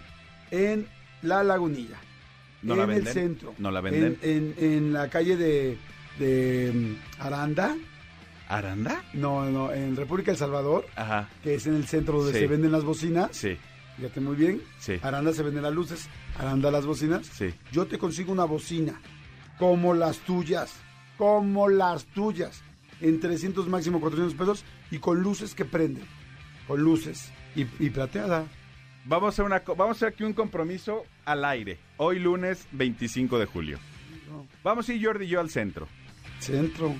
En 0.50 0.86
La 1.22 1.42
Lagunilla, 1.42 1.96
No 2.62 2.74
en 2.74 2.78
la 2.78 2.84
el 2.84 2.90
venden. 2.90 3.12
centro, 3.12 3.54
No 3.58 3.70
la 3.70 3.80
venden. 3.80 4.16
En, 4.22 4.54
en- 4.58 4.64
en 4.72 4.92
la 4.92 5.08
calle 5.10 5.36
de, 5.36 5.76
de 6.18 6.72
mm, 6.72 7.20
Aranda, 7.22 7.76
¿Aranda? 8.48 9.04
no, 9.12 9.44
no, 9.50 9.72
en 9.72 9.94
República 9.96 10.30
del 10.32 10.38
Salvador, 10.38 10.86
Ajá. 10.96 11.28
que 11.42 11.54
es 11.54 11.66
en 11.66 11.74
el 11.74 11.86
centro 11.86 12.18
donde 12.18 12.32
Sí. 12.32 12.38
se 12.40 12.46
venden 12.46 12.72
las 12.72 12.84
bocinas. 12.84 13.30
Sí, 13.36 13.56
Fíjate 13.96 14.20
muy 14.20 14.36
bien. 14.36 14.62
Sí. 14.78 14.94
Aranda 15.02 15.32
se 15.32 15.42
venden 15.42 15.62
las 15.64 15.74
luces, 15.74 16.08
Aranda 16.38 16.70
las 16.70 16.86
bocinas. 16.86 17.26
sí. 17.26 17.52
Yo 17.72 17.86
te 17.86 17.98
consigo 17.98 18.32
una 18.32 18.44
bocina 18.44 18.94
como 19.58 19.92
las 19.92 20.18
tuyas, 20.18 20.72
como 21.16 21.68
las 21.68 22.04
tuyas, 22.06 22.62
en 23.00 23.18
300 23.20 23.68
máximo 23.68 24.00
400 24.00 24.34
pesos 24.38 24.64
y 24.92 24.98
con 24.98 25.20
luces 25.20 25.54
que 25.54 25.64
prenden, 25.64 26.04
con 26.68 26.80
luces 26.80 27.32
y, 27.56 27.62
y 27.84 27.90
plateada. 27.90 28.46
Vamos 29.04 29.26
a, 29.26 29.28
hacer 29.30 29.44
una, 29.46 29.62
vamos 29.66 29.88
a 29.88 29.92
hacer 29.92 30.08
aquí 30.08 30.22
un 30.22 30.32
compromiso 30.32 31.02
al 31.24 31.44
aire. 31.44 31.78
Hoy 31.96 32.18
lunes 32.20 32.66
25 32.72 33.38
de 33.38 33.46
julio. 33.46 33.78
Vamos 34.62 34.88
a 34.88 34.92
ir 34.94 35.04
Jordi 35.04 35.24
y 35.24 35.28
yo 35.28 35.40
al 35.40 35.50
centro. 35.50 35.88
Centro. 36.38 36.94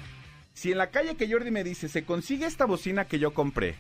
Si 0.59 0.73
en 0.73 0.79
la 0.79 0.91
calle 0.91 1.15
que 1.15 1.31
Jordi 1.31 1.53
me 1.53 1.62
dice, 1.62 1.88
se 1.88 2.05
consigue 2.05 2.45
esta 2.45 2.65
bocina 2.65 3.05
que 3.05 3.21
yo 3.21 3.33
compré, 3.33 3.77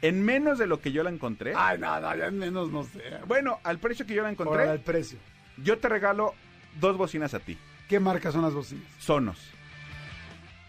en 0.00 0.22
menos 0.24 0.56
de 0.58 0.66
lo 0.66 0.80
que 0.80 0.90
yo 0.90 1.02
la 1.02 1.10
encontré, 1.10 1.52
Ay, 1.54 1.78
nada, 1.78 2.16
ya 2.16 2.30
menos 2.30 2.70
no 2.70 2.84
sé. 2.84 3.02
bueno, 3.26 3.58
al 3.64 3.78
precio 3.78 4.06
que 4.06 4.14
yo 4.14 4.22
la 4.22 4.30
encontré, 4.30 4.60
Ahora 4.60 4.72
el 4.72 4.80
precio. 4.80 5.18
yo 5.58 5.76
te 5.76 5.90
regalo 5.90 6.32
dos 6.80 6.96
bocinas 6.96 7.34
a 7.34 7.38
ti. 7.38 7.58
¿Qué 7.86 8.00
marca 8.00 8.32
son 8.32 8.40
las 8.40 8.54
bocinas? 8.54 8.82
Sonos. 8.98 9.36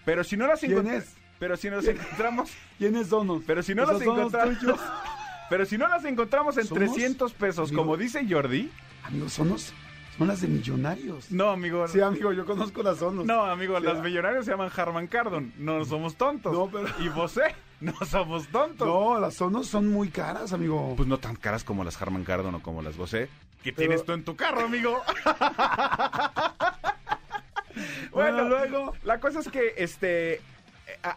Pero 0.04 0.26
si 0.26 0.36
no 0.36 0.48
las 0.48 0.60
¿Quién 0.60 0.74
encontramos. 0.74 1.04
es? 1.06 1.16
Pero 1.40 1.56
si 1.56 1.70
nos 1.70 1.86
¿Quién? 1.86 1.98
encontramos. 1.98 2.52
¿Quiénes 2.78 3.08
son? 3.08 3.28
los- 3.28 3.44
Pero 3.46 3.64
si 3.64 3.74
no 3.74 3.84
¿Esos 3.84 3.94
las 3.94 4.02
encontramos. 4.02 4.58
Pero 5.50 5.66
si 5.66 5.78
no 5.78 5.88
las 5.88 6.04
encontramos 6.04 6.58
en 6.58 6.66
¿Somos? 6.68 6.92
300 6.94 7.34
pesos, 7.34 7.70
Amigo. 7.70 7.84
como 7.84 7.96
dice 7.96 8.26
Jordi. 8.30 8.70
Amigos, 9.04 9.32
son, 9.32 9.48
los- 9.48 9.74
son 10.18 10.28
las 10.28 10.42
de 10.42 10.48
millonarios. 10.48 11.32
No, 11.32 11.50
amigo. 11.50 11.88
Sí, 11.88 12.00
amigo, 12.02 12.32
yo 12.34 12.46
conozco 12.46 12.84
las 12.84 13.00
Sonos. 13.00 13.26
No, 13.26 13.44
amigo, 13.46 13.80
Sí, 13.80 13.86
las 13.86 13.98
ah. 13.98 14.02
millonarios 14.02 14.46
se 14.46 14.52
llaman 14.52 14.70
Harman 14.76 15.08
Kardon. 15.08 15.54
No 15.58 15.84
somos 15.86 16.16
tontos. 16.16 16.54
No, 16.54 16.70
pero- 16.70 16.88
Y 17.00 17.10
vos, 17.10 17.36
eh, 17.38 17.56
no 17.82 17.94
somos 18.06 18.48
tontos. 18.48 18.88
No, 18.88 19.20
las 19.20 19.34
Sonos 19.36 19.68
son 19.68 19.90
muy 19.90 20.10
caras, 20.10 20.54
amigo. 20.54 20.94
Pues 20.96 21.08
no 21.08 21.18
tan 21.18 21.36
caras 21.36 21.64
como 21.64 21.84
las 21.84 22.00
Harman 22.02 22.24
Kardon 22.24 22.54
o 22.56 22.62
como 22.62 22.82
las 22.82 22.96
Bose. 22.98 23.28
¿Qué 23.64 23.72
Pero- 23.74 23.88
tienes 23.88 24.06
tú 24.06 24.12
en 24.14 24.24
tu 24.24 24.36
carro, 24.36 24.62
amigo? 24.66 25.02
Bueno, 28.12 28.44
bueno, 28.44 28.50
luego. 28.50 28.94
La 29.04 29.20
cosa 29.20 29.40
es 29.40 29.48
que 29.50 29.74
este 29.78 30.34
eh, 30.36 30.42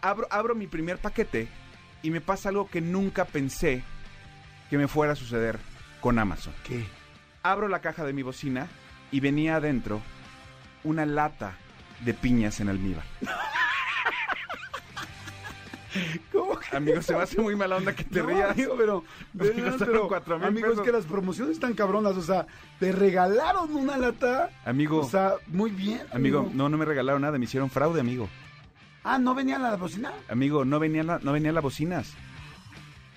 abro, 0.00 0.26
abro 0.30 0.54
mi 0.54 0.66
primer 0.66 0.96
paquete 0.98 1.48
y 2.02 2.10
me 2.10 2.22
pasa 2.22 2.48
algo 2.48 2.68
que 2.70 2.80
nunca 2.80 3.26
pensé 3.26 3.82
que 4.70 4.78
me 4.78 4.88
fuera 4.88 5.12
a 5.12 5.16
suceder 5.16 5.58
con 6.00 6.18
Amazon. 6.18 6.54
¿Qué? 6.64 6.86
Abro 7.42 7.68
la 7.68 7.80
caja 7.82 8.04
de 8.04 8.14
mi 8.14 8.22
bocina 8.22 8.68
y 9.16 9.20
venía 9.20 9.56
adentro 9.56 10.02
una 10.84 11.06
lata 11.06 11.54
de 12.04 12.12
piñas 12.12 12.60
en 12.60 12.68
almíbar. 12.68 13.02
¿Cómo 16.30 16.58
que? 16.58 16.76
Amigo, 16.76 17.00
se 17.00 17.14
me 17.16 17.22
hace 17.22 17.40
muy 17.40 17.56
mala 17.56 17.76
onda 17.76 17.94
que 17.94 18.04
te 18.04 18.20
No, 18.20 18.26
rías. 18.26 18.50
amigo, 18.50 18.74
pero, 18.76 19.04
pero, 19.38 19.54
costaron 19.54 19.78
pero, 19.78 20.08
cuatro 20.08 20.38
mil 20.38 20.48
amigo, 20.48 20.66
es 20.66 20.72
pesos. 20.72 20.84
que 20.84 20.92
las 20.92 21.06
promociones 21.06 21.54
están 21.54 21.72
cabronas, 21.72 22.14
o 22.14 22.20
sea, 22.22 22.46
te 22.78 22.92
regalaron 22.92 23.74
una 23.74 23.96
lata, 23.96 24.50
Amigo, 24.66 24.98
o 25.00 25.08
sea, 25.08 25.36
muy 25.46 25.70
bien. 25.70 26.02
amigo, 26.12 26.50
no, 26.52 26.68
no 26.68 26.76
me 26.76 26.84
regalaron 26.84 27.22
nada, 27.22 27.38
me 27.38 27.46
hicieron 27.46 27.70
fraude, 27.70 28.00
amigo. 28.00 28.28
Ah, 29.02 29.18
¿no 29.18 29.34
venía 29.34 29.58
la 29.58 29.76
bocina? 29.76 30.12
Amigo, 30.28 30.66
no 30.66 30.78
venían, 30.78 31.06
la- 31.06 31.20
no 31.20 31.32
venían 31.32 31.54
las 31.54 31.62
bocinas. 31.64 32.12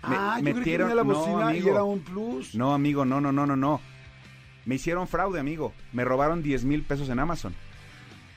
Me- 0.08 0.16
ah, 0.16 0.36
yo 0.38 0.44
creí 0.44 0.54
que 0.54 0.60
metieron- 0.62 0.88
venía 0.88 1.04
la 1.04 1.04
no, 1.04 1.14
bocina 1.20 1.40
y 1.54 1.58
amigo. 1.58 1.70
era 1.72 1.84
un 1.84 2.00
plus. 2.00 2.56
No, 2.56 2.74
amigo, 2.74 3.04
no, 3.04 3.20
no, 3.20 3.34
no, 3.34 3.46
no, 3.46 3.58
no. 3.58 3.82
Me 4.70 4.76
hicieron 4.76 5.08
fraude, 5.08 5.40
amigo. 5.40 5.74
Me 5.94 6.06
robaron 6.06 6.44
10 6.44 6.64
mil 6.64 6.84
pesos 6.84 7.10
en 7.10 7.18
Amazon. 7.18 7.56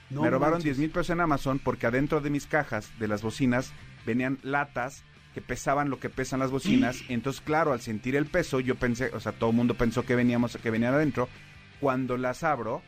No 0.09 0.23
me 0.23 0.31
robaron 0.31 0.55
manches. 0.55 0.79
10 0.79 0.79
mil 0.79 0.91
pesos 0.91 1.11
en 1.11 1.21
Amazon 1.21 1.59
porque 1.59 1.87
adentro 1.87 2.23
de 2.23 2.31
mis 2.31 2.47
cajas 2.47 2.91
de 2.99 3.07
las 3.07 3.21
bocinas 3.21 3.71
venían 4.07 4.39
latas 4.43 5.05
que 5.35 5.43
pesaban 5.43 5.91
lo 5.91 6.01
que 6.01 6.09
pesan 6.09 6.41
las 6.41 6.51
bocinas. 6.51 7.03
Entonces, 7.11 7.43
claro, 7.43 7.75
al 7.75 7.83
sentir 7.83 8.17
el 8.17 8.25
peso, 8.25 8.61
yo 8.61 8.77
pensé, 8.77 9.11
o 9.13 9.21
sea, 9.21 9.33
todo 9.33 9.51
el 9.51 9.57
mundo 9.57 9.75
pensó 9.75 10.07
que 10.07 10.17
veníamos, 10.17 10.57
que 10.57 10.71
venían 10.71 10.95
adentro. 10.95 11.29
Cuando 11.81 12.17
las 12.17 12.45
abro, 12.45 12.81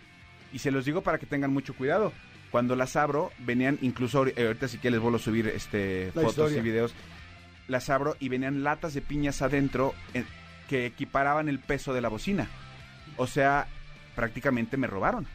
y 0.51 0.61
se 0.61 0.71
los 0.71 0.87
digo 0.87 1.03
para 1.03 1.19
que 1.19 1.27
tengan 1.27 1.53
mucho 1.53 1.75
cuidado, 1.75 2.15
cuando 2.51 2.77
las 2.77 2.97
abro, 2.97 3.31
venían 3.41 3.79
incluso, 3.83 4.27
eh, 4.27 4.33
ahorita 4.39 4.69
sí 4.69 4.79
que 4.79 4.91
les 4.91 5.01
vuelvo 5.01 5.19
a 5.19 5.21
subir 5.21 5.49
este, 5.49 6.07
La 6.15 6.23
fotos 6.23 6.31
historia. 6.31 6.61
y 6.61 6.63
videos, 6.63 6.95
las 7.69 7.91
abro 7.91 8.17
y 8.21 8.31
venían 8.31 8.63
latas 8.65 8.95
de 8.95 9.03
piñas 9.03 9.43
adentro 9.43 9.93
eh, 10.15 10.25
que 10.67 10.87
equiparaban 10.87 11.51
el 11.51 11.59
peso 11.59 11.93
de 11.93 12.01
la 12.01 12.09
bocina. 12.09 12.49
O 13.17 13.27
sea, 13.27 13.67
prácticamente 14.15 14.77
me 14.77 14.87
robaron. 14.87 15.27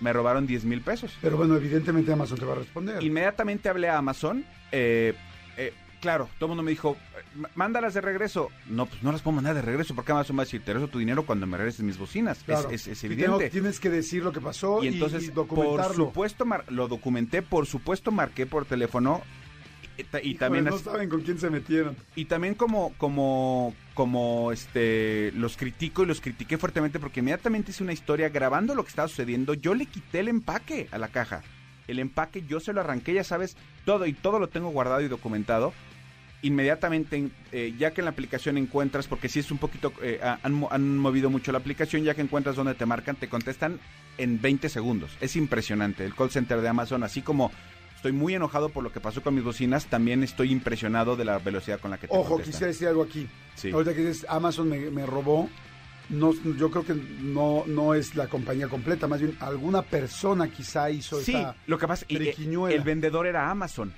Me 0.00 0.12
robaron 0.12 0.46
10 0.46 0.64
mil 0.64 0.82
pesos. 0.82 1.16
Pero 1.22 1.36
bueno, 1.38 1.56
evidentemente 1.56 2.12
Amazon 2.12 2.38
te 2.38 2.44
va 2.44 2.52
a 2.52 2.56
responder. 2.56 3.02
Inmediatamente 3.02 3.68
hablé 3.68 3.88
a 3.88 3.98
Amazon. 3.98 4.44
eh, 4.72 5.14
eh, 5.56 5.72
claro, 6.02 6.28
todo 6.38 6.46
el 6.46 6.48
mundo 6.50 6.62
me 6.64 6.70
dijo, 6.70 6.96
"M- 7.34 7.48
mándalas 7.54 7.94
de 7.94 8.00
regreso. 8.02 8.50
No, 8.68 8.84
pues 8.86 9.02
no 9.02 9.10
las 9.12 9.22
puedo 9.22 9.36
mandar 9.36 9.54
de 9.54 9.62
regreso 9.62 9.94
porque 9.94 10.12
Amazon 10.12 10.36
va 10.36 10.42
a 10.42 10.44
decir, 10.44 10.60
te 10.62 10.72
regreso 10.74 10.90
tu 10.92 10.98
dinero 10.98 11.24
cuando 11.24 11.46
me 11.46 11.56
regreses 11.56 11.80
mis 11.80 11.96
bocinas. 11.98 12.38
Es- 12.38 12.44
Claro. 12.44 12.70
Es, 12.70 12.86
es 12.86 13.02
Y 13.02 13.06
evidente. 13.06 13.38
tengo- 13.38 13.50
tienes 13.50 13.80
que 13.80 13.88
decir 13.88 14.22
lo 14.22 14.32
que 14.32 14.40
pasó 14.42 14.84
y 14.84 14.88
entonces, 14.88 15.24
y 15.24 15.26
por 15.28 15.46
documentarlo. 15.48 15.94
supuesto, 16.06 16.44
mar- 16.44 16.64
lo 16.68 16.88
documenté, 16.88 17.40
por 17.40 17.64
supuesto, 17.66 18.10
marqué 18.10 18.44
por 18.44 18.66
teléfono. 18.66 19.22
Y, 19.96 20.04
ta- 20.04 20.18
y 20.20 20.32
Híjole, 20.32 20.38
también 20.38 20.64
no 20.66 20.76
saben 20.78 21.08
con 21.08 21.22
quién 21.22 21.38
se 21.38 21.48
metieron. 21.48 21.96
y 22.14 22.26
también 22.26 22.54
como 22.54 22.92
como 22.98 23.72
como 23.96 24.52
este 24.52 25.32
los 25.34 25.56
critico 25.56 26.04
y 26.04 26.06
los 26.06 26.20
critiqué 26.20 26.58
fuertemente 26.58 27.00
porque 27.00 27.18
inmediatamente 27.20 27.72
hice 27.72 27.82
una 27.82 27.92
historia 27.94 28.28
grabando 28.28 28.76
lo 28.76 28.84
que 28.84 28.90
estaba 28.90 29.08
sucediendo. 29.08 29.54
Yo 29.54 29.74
le 29.74 29.86
quité 29.86 30.20
el 30.20 30.28
empaque 30.28 30.86
a 30.92 30.98
la 30.98 31.08
caja. 31.08 31.42
El 31.88 31.98
empaque 31.98 32.44
yo 32.46 32.60
se 32.60 32.72
lo 32.72 32.80
arranqué 32.82 33.14
ya 33.14 33.24
sabes 33.24 33.56
todo 33.84 34.06
y 34.06 34.12
todo 34.12 34.38
lo 34.38 34.48
tengo 34.48 34.68
guardado 34.70 35.00
y 35.00 35.08
documentado. 35.08 35.72
Inmediatamente 36.42 37.28
eh, 37.50 37.74
ya 37.78 37.92
que 37.92 38.02
en 38.02 38.04
la 38.04 38.10
aplicación 38.10 38.58
encuentras 38.58 39.08
porque 39.08 39.28
si 39.28 39.40
es 39.40 39.50
un 39.50 39.58
poquito 39.58 39.92
eh, 40.02 40.20
ha- 40.22 40.38
han, 40.42 40.64
han 40.70 40.98
movido 40.98 41.30
mucho 41.30 41.50
la 41.50 41.58
aplicación 41.58 42.04
ya 42.04 42.14
que 42.14 42.20
encuentras 42.20 42.54
donde 42.56 42.74
te 42.74 42.84
marcan 42.86 43.16
te 43.16 43.28
contestan 43.28 43.80
en 44.18 44.40
20 44.40 44.68
segundos. 44.68 45.16
Es 45.20 45.34
impresionante. 45.36 46.04
El 46.04 46.14
call 46.14 46.30
center 46.30 46.60
de 46.60 46.68
Amazon 46.68 47.02
así 47.02 47.22
como 47.22 47.50
Estoy 48.06 48.20
muy 48.20 48.36
enojado 48.36 48.68
por 48.68 48.84
lo 48.84 48.92
que 48.92 49.00
pasó 49.00 49.20
con 49.20 49.34
mis 49.34 49.42
bocinas. 49.42 49.86
También 49.86 50.22
estoy 50.22 50.52
impresionado 50.52 51.16
de 51.16 51.24
la 51.24 51.40
velocidad 51.40 51.80
con 51.80 51.90
la 51.90 51.98
que 51.98 52.06
te 52.06 52.14
Ojo, 52.14 52.34
contestan. 52.34 52.52
quisiera 52.52 52.66
decir 52.68 52.86
algo 52.86 53.02
aquí. 53.02 53.26
Sí. 53.56 53.72
Ahorita 53.72 53.94
que 53.94 54.00
dices 54.06 54.24
Amazon 54.28 54.68
me, 54.68 54.78
me 54.92 55.04
robó, 55.04 55.50
no, 56.08 56.32
yo 56.56 56.70
creo 56.70 56.84
que 56.84 56.94
no, 56.94 57.64
no 57.66 57.94
es 57.94 58.14
la 58.14 58.28
compañía 58.28 58.68
completa, 58.68 59.08
más 59.08 59.20
bien 59.20 59.36
alguna 59.40 59.82
persona 59.82 60.46
quizá 60.48 60.88
hizo 60.88 61.20
Sí, 61.20 61.34
esta 61.34 61.56
lo 61.66 61.78
que 61.78 61.88
pasa 61.88 62.04
y, 62.06 62.16
eh, 62.16 62.36
el 62.70 62.82
vendedor 62.82 63.26
era 63.26 63.50
Amazon. 63.50 63.92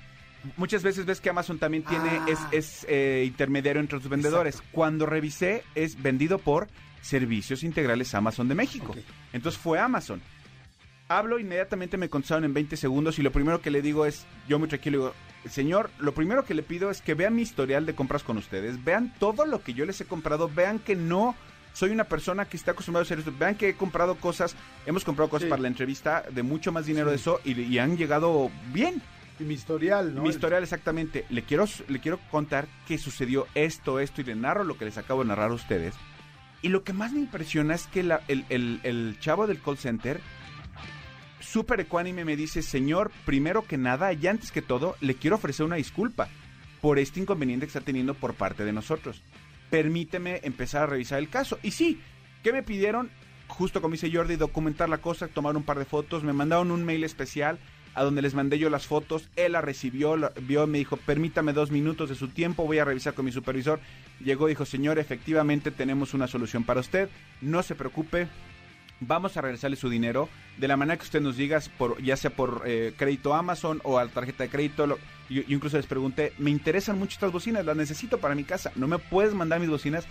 Muchas 0.57 0.81
veces 0.81 1.05
ves 1.05 1.21
que 1.21 1.29
Amazon 1.29 1.59
también 1.59 1.83
tiene 1.83 2.09
Ah. 2.09 2.25
es, 2.27 2.39
es, 2.51 2.85
eh, 2.89 3.25
intermediario 3.27 3.79
entre 3.79 3.99
los 3.99 4.09
vendedores. 4.09 4.55
Exacto. 4.55 4.71
Cuando 4.75 5.05
revisé 5.05 5.63
es 5.75 6.01
vendido 6.01 6.39
por 6.39 6.67
Servicios 7.03 7.61
Integrales 7.61 8.15
Amazon 8.15 8.47
de 8.47 8.55
México. 8.55 8.95
Entonces 9.33 9.61
fue 9.61 9.77
Amazon. 9.77 10.19
Hablo 11.11 11.39
inmediatamente 11.39 11.97
me 11.97 12.07
contestaron 12.07 12.43
en 12.43 12.53
20 12.53 12.77
segundos 12.77 13.17
y 13.17 13.23
lo 13.23 13.31
primero 13.31 13.61
que 13.61 13.71
le 13.71 13.81
digo 13.81 14.05
es, 14.05 14.27
yo 14.47 14.59
muy 14.59 14.67
tranquilo 14.67 14.97
digo, 14.99 15.13
señor, 15.49 15.89
lo 15.97 16.13
primero 16.13 16.45
que 16.45 16.53
le 16.53 16.61
pido 16.61 16.91
es 16.91 17.01
que 17.01 17.15
vean 17.15 17.35
mi 17.35 17.41
historial 17.41 17.87
de 17.87 17.95
compras 17.95 18.21
con 18.21 18.37
ustedes, 18.37 18.83
vean 18.83 19.11
todo 19.19 19.47
lo 19.47 19.63
que 19.63 19.73
yo 19.73 19.85
les 19.87 19.99
he 20.01 20.05
comprado, 20.05 20.47
vean 20.53 20.77
que 20.77 20.95
no 20.95 21.35
soy 21.73 21.89
una 21.89 22.03
persona 22.03 22.45
que 22.45 22.57
está 22.57 22.71
acostumbrada 22.71 23.01
a 23.01 23.05
hacer 23.07 23.19
esto, 23.19 23.33
vean 23.39 23.55
que 23.55 23.69
he 23.69 23.73
comprado 23.73 24.17
cosas, 24.17 24.55
hemos 24.85 25.03
comprado 25.03 25.31
cosas 25.31 25.45
Sí. 25.45 25.49
para 25.49 25.63
la 25.63 25.67
entrevista 25.67 26.23
de 26.31 26.43
mucho 26.43 26.71
más 26.71 26.85
dinero 26.85 27.07
Sí. 27.07 27.09
de 27.11 27.15
eso 27.15 27.39
y, 27.43 27.59
y 27.59 27.79
han 27.79 27.97
llegado 27.97 28.51
bien. 28.71 29.01
Y 29.39 29.43
mi 29.45 29.55
historial, 29.55 30.13
¿no? 30.13 30.21
Mi 30.21 30.29
historial 30.29 30.61
exactamente. 30.61 31.25
Le 31.31 31.41
quiero, 31.41 31.65
le 31.87 31.99
quiero 31.99 32.19
contar 32.29 32.67
que 32.87 32.99
sucedió 32.99 33.47
esto, 33.55 33.99
esto 33.99 34.21
y 34.21 34.25
le 34.25 34.35
narro 34.35 34.63
lo 34.63 34.77
que 34.77 34.85
les 34.85 34.97
acabo 34.99 35.23
de 35.23 35.29
narrar 35.29 35.49
a 35.49 35.53
ustedes. 35.55 35.95
Y 36.61 36.67
lo 36.67 36.83
que 36.83 36.91
más 36.93 37.13
me 37.13 37.19
impresiona 37.21 37.73
es 37.73 37.87
que 37.87 38.03
la- 38.03 38.21
el, 38.27 38.45
el- 38.49 38.81
el 38.83 39.17
chavo 39.21 39.47
del 39.47 39.61
call 39.61 39.77
center, 39.77 40.19
súper 41.51 41.79
ecuánime, 41.79 42.25
me 42.25 42.35
dice, 42.35 42.61
señor, 42.61 43.11
primero 43.25 43.63
que 43.63 43.77
nada 43.77 44.13
y 44.13 44.27
antes 44.27 44.51
que 44.51 44.61
todo, 44.61 44.95
le 45.01 45.15
quiero 45.15 45.37
ofrecer 45.37 45.65
una 45.65 45.77
disculpa 45.77 46.29
por 46.81 46.99
este 46.99 47.19
inconveniente 47.19 47.65
que 47.65 47.69
está 47.69 47.81
teniendo 47.81 48.13
por 48.13 48.35
parte 48.35 48.63
de 48.63 48.71
nosotros. 48.71 49.21
Permíteme 49.69 50.41
empezar 50.43 50.83
a 50.83 50.87
revisar 50.87 51.19
el 51.19 51.29
caso. 51.29 51.59
Y 51.63 51.71
sí, 51.71 51.99
¿qué 52.43 52.53
me 52.53 52.63
pidieron? 52.63 53.09
Justo 53.47 53.81
como 53.81 53.93
dice 53.93 54.11
Jordi, 54.13 54.35
documentar 54.35 54.89
la 54.89 54.99
cosa, 54.99 55.27
tomar 55.27 55.57
un 55.57 55.63
par 55.63 55.79
de 55.79 55.85
fotos, 55.85 56.23
me 56.23 56.33
mandaron 56.33 56.71
un 56.71 56.85
mail 56.85 57.03
especial 57.03 57.57
a 57.95 58.03
donde 58.03 58.21
les 58.21 58.35
mandé 58.35 58.59
yo 58.59 58.69
las 58.69 58.85
fotos, 58.85 59.27
él 59.35 59.53
la 59.53 59.61
recibió, 59.61 60.15
la 60.15 60.31
vio, 60.41 60.67
me 60.67 60.77
dijo, 60.77 60.97
permítame 60.97 61.53
dos 61.53 61.71
minutos 61.71 62.09
de 62.09 62.15
su 62.15 62.27
tiempo, 62.27 62.65
voy 62.65 62.77
a 62.77 62.85
revisar 62.85 63.15
con 63.15 63.25
mi 63.25 63.31
supervisor. 63.31 63.79
Llegó, 64.23 64.47
dijo, 64.47 64.65
señor, 64.65 64.99
efectivamente 64.99 65.71
tenemos 65.71 66.13
una 66.13 66.27
solución 66.27 66.63
para 66.63 66.81
usted, 66.81 67.09
no 67.41 67.63
se 67.63 67.73
preocupe, 67.73 68.27
vamos 68.99 69.37
a 69.37 69.41
regresarle 69.41 69.75
su 69.75 69.89
dinero 69.89 70.29
de 70.57 70.67
la 70.67 70.77
manera 70.77 70.97
que 70.97 71.03
usted 71.03 71.21
nos 71.21 71.37
diga, 71.37 71.61
por, 71.77 72.01
ya 72.01 72.17
sea 72.17 72.31
por 72.31 72.63
eh, 72.65 72.93
crédito 72.97 73.33
Amazon 73.33 73.81
o 73.83 73.97
a 73.97 74.05
la 74.05 74.11
tarjeta 74.11 74.43
de 74.43 74.49
crédito. 74.49 74.87
Lo, 74.87 74.97
yo, 75.29 75.41
yo 75.43 75.55
incluso 75.55 75.77
les 75.77 75.85
pregunté, 75.85 76.33
me 76.37 76.51
interesan 76.51 76.97
mucho 76.97 77.13
estas 77.13 77.31
bocinas, 77.31 77.65
las 77.65 77.77
necesito 77.77 78.17
para 78.19 78.35
mi 78.35 78.43
casa, 78.43 78.71
¿no 78.75 78.87
me 78.87 78.97
puedes 78.97 79.33
mandar 79.33 79.59
mis 79.59 79.69
bocinas? 79.69 80.05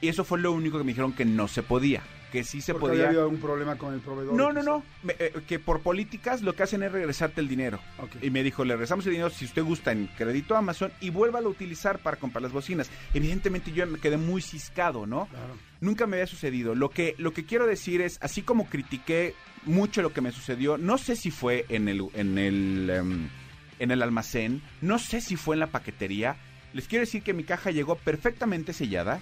Y 0.00 0.08
eso 0.08 0.24
fue 0.24 0.38
lo 0.38 0.52
único 0.52 0.78
que 0.78 0.84
me 0.84 0.92
dijeron 0.92 1.12
que 1.12 1.24
no 1.24 1.48
se 1.48 1.62
podía, 1.62 2.02
que 2.30 2.44
sí 2.44 2.60
se 2.60 2.72
Porque 2.74 2.88
podía. 2.96 3.08
había 3.08 3.26
un 3.26 3.38
problema 3.38 3.76
con 3.76 3.92
el 3.94 4.00
proveedor. 4.00 4.34
No, 4.34 4.52
no, 4.52 4.62
no. 4.62 4.82
Me- 5.02 5.16
eh, 5.18 5.32
que 5.46 5.58
por 5.58 5.80
políticas 5.80 6.42
lo 6.42 6.54
que 6.54 6.62
hacen 6.62 6.82
es 6.82 6.92
regresarte 6.92 7.40
el 7.40 7.48
dinero. 7.48 7.80
Y 8.22 8.30
me 8.30 8.42
dijo, 8.42 8.64
le 8.64 8.74
regresamos 8.74 9.04
el 9.06 9.12
dinero 9.12 9.30
si 9.30 9.44
usted 9.44 9.62
gusta 9.64 9.92
en 9.92 10.06
crédito 10.16 10.56
Amazon 10.56 10.92
y 11.00 11.10
vuélvalo 11.10 11.48
a 11.48 11.50
utilizar 11.52 11.98
para 11.98 12.16
comprar 12.18 12.42
las 12.42 12.52
bocinas. 12.52 12.90
Evidentemente 13.14 13.72
yo 13.72 13.86
me 13.86 13.98
quedé 13.98 14.16
muy 14.16 14.42
ciscado, 14.42 15.06
¿no? 15.06 15.26
Claro. 15.26 15.56
Nunca 15.80 16.06
me 16.06 16.16
había 16.16 16.26
sucedido. 16.26 16.74
Lo 16.74 16.90
que, 16.90 17.14
lo 17.18 17.32
que 17.32 17.44
quiero 17.44 17.66
decir 17.66 18.00
es, 18.00 18.18
así 18.20 18.42
como 18.42 18.68
critiqué 18.68 19.34
mucho 19.64 20.02
lo 20.02 20.12
que 20.12 20.20
me 20.20 20.30
sucedió, 20.32 20.78
no 20.78 20.98
sé 20.98 21.16
si 21.16 21.30
fue 21.30 21.66
en 21.68 21.88
el, 21.88 22.06
en 22.14 22.38
el, 22.38 22.90
em, 22.90 23.28
en 23.78 23.90
el 23.90 24.02
almacén, 24.02 24.62
no 24.80 24.98
sé 24.98 25.20
si 25.20 25.36
fue 25.36 25.56
en 25.56 25.60
la 25.60 25.66
paquetería. 25.68 26.36
Les 26.72 26.86
quiero 26.86 27.00
decir 27.04 27.22
que 27.22 27.32
mi 27.34 27.44
caja 27.44 27.70
llegó 27.70 27.96
perfectamente 27.96 28.72
sellada, 28.72 29.20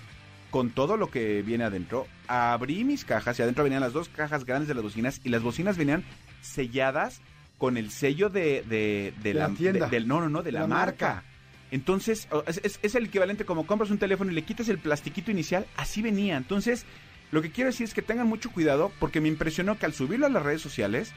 con 0.50 0.70
todo 0.70 0.96
lo 0.96 1.10
que 1.10 1.42
viene 1.42 1.64
adentro. 1.64 2.06
Abrí 2.26 2.84
mis 2.84 3.04
cajas 3.04 3.38
y 3.38 3.42
adentro 3.42 3.64
venían 3.64 3.80
las 3.82 3.92
dos 3.92 4.08
cajas 4.08 4.44
grandes 4.44 4.68
de 4.68 4.74
las 4.74 4.82
bocinas 4.82 5.20
y 5.24 5.28
las 5.28 5.42
bocinas 5.42 5.76
venían 5.76 6.04
selladas 6.40 7.20
con 7.58 7.76
el 7.76 7.90
sello 7.90 8.30
de, 8.30 8.62
de, 8.68 9.12
de 9.22 9.32
De 9.32 9.34
la 9.34 9.48
tienda. 9.50 9.86
de- 9.86 9.90
del, 9.90 10.08
no, 10.08 10.20
no, 10.20 10.28
no, 10.28 10.42
de, 10.42 10.52
la, 10.52 10.60
la 10.60 10.66
marca. 10.66 11.06
marca. 11.14 11.24
Entonces, 11.70 12.28
es- 12.62 12.78
es 12.82 12.94
el 12.94 13.06
equivalente 13.06 13.44
como 13.44 13.66
compras 13.66 13.90
un 13.90 13.98
teléfono 13.98 14.30
y 14.30 14.34
le 14.34 14.42
quitas 14.42 14.68
el 14.68 14.78
plastiquito 14.78 15.30
inicial, 15.30 15.66
así 15.76 16.00
venía. 16.00 16.36
Entonces, 16.36 16.86
lo 17.30 17.42
que 17.42 17.50
quiero 17.50 17.68
decir 17.68 17.84
es 17.84 17.92
que 17.94 18.00
tengan 18.00 18.26
mucho 18.26 18.50
cuidado 18.50 18.90
porque 18.98 19.20
me 19.20 19.28
impresionó 19.28 19.78
que 19.78 19.84
al 19.84 19.92
subirlo 19.92 20.26
a 20.26 20.30
las 20.30 20.42
redes 20.42 20.62
sociales, 20.62 21.12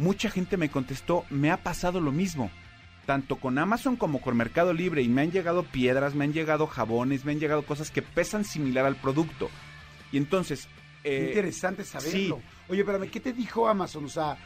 mucha 0.00 0.28
gente 0.30 0.56
me 0.56 0.70
contestó, 0.70 1.24
me 1.30 1.50
ha 1.52 1.58
pasado 1.58 2.00
lo 2.00 2.10
mismo. 2.10 2.50
Tanto 3.06 3.36
con 3.36 3.58
Amazon 3.58 3.96
como 3.96 4.20
con 4.20 4.36
Mercado 4.36 4.72
Libre 4.72 5.02
y 5.02 5.08
me 5.08 5.22
han 5.22 5.32
llegado 5.32 5.64
piedras, 5.64 6.14
me 6.14 6.24
han 6.24 6.32
llegado 6.32 6.66
jabones, 6.66 7.24
me 7.24 7.32
han 7.32 7.40
llegado 7.40 7.62
cosas 7.62 7.90
que 7.90 8.02
pesan 8.02 8.44
similar 8.44 8.86
al 8.86 8.96
producto. 8.96 9.50
Y 10.12 10.18
entonces... 10.18 10.68
Eh, 11.04 11.26
interesante 11.30 11.82
saberlo. 11.82 12.36
sí. 12.36 12.42
Oye, 12.68 12.80
espérame, 12.80 13.10
¿qué 13.10 13.18
te 13.18 13.32
dijo 13.32 13.68
Amazon? 13.68 14.04
O 14.04 14.08
sea, 14.08 14.36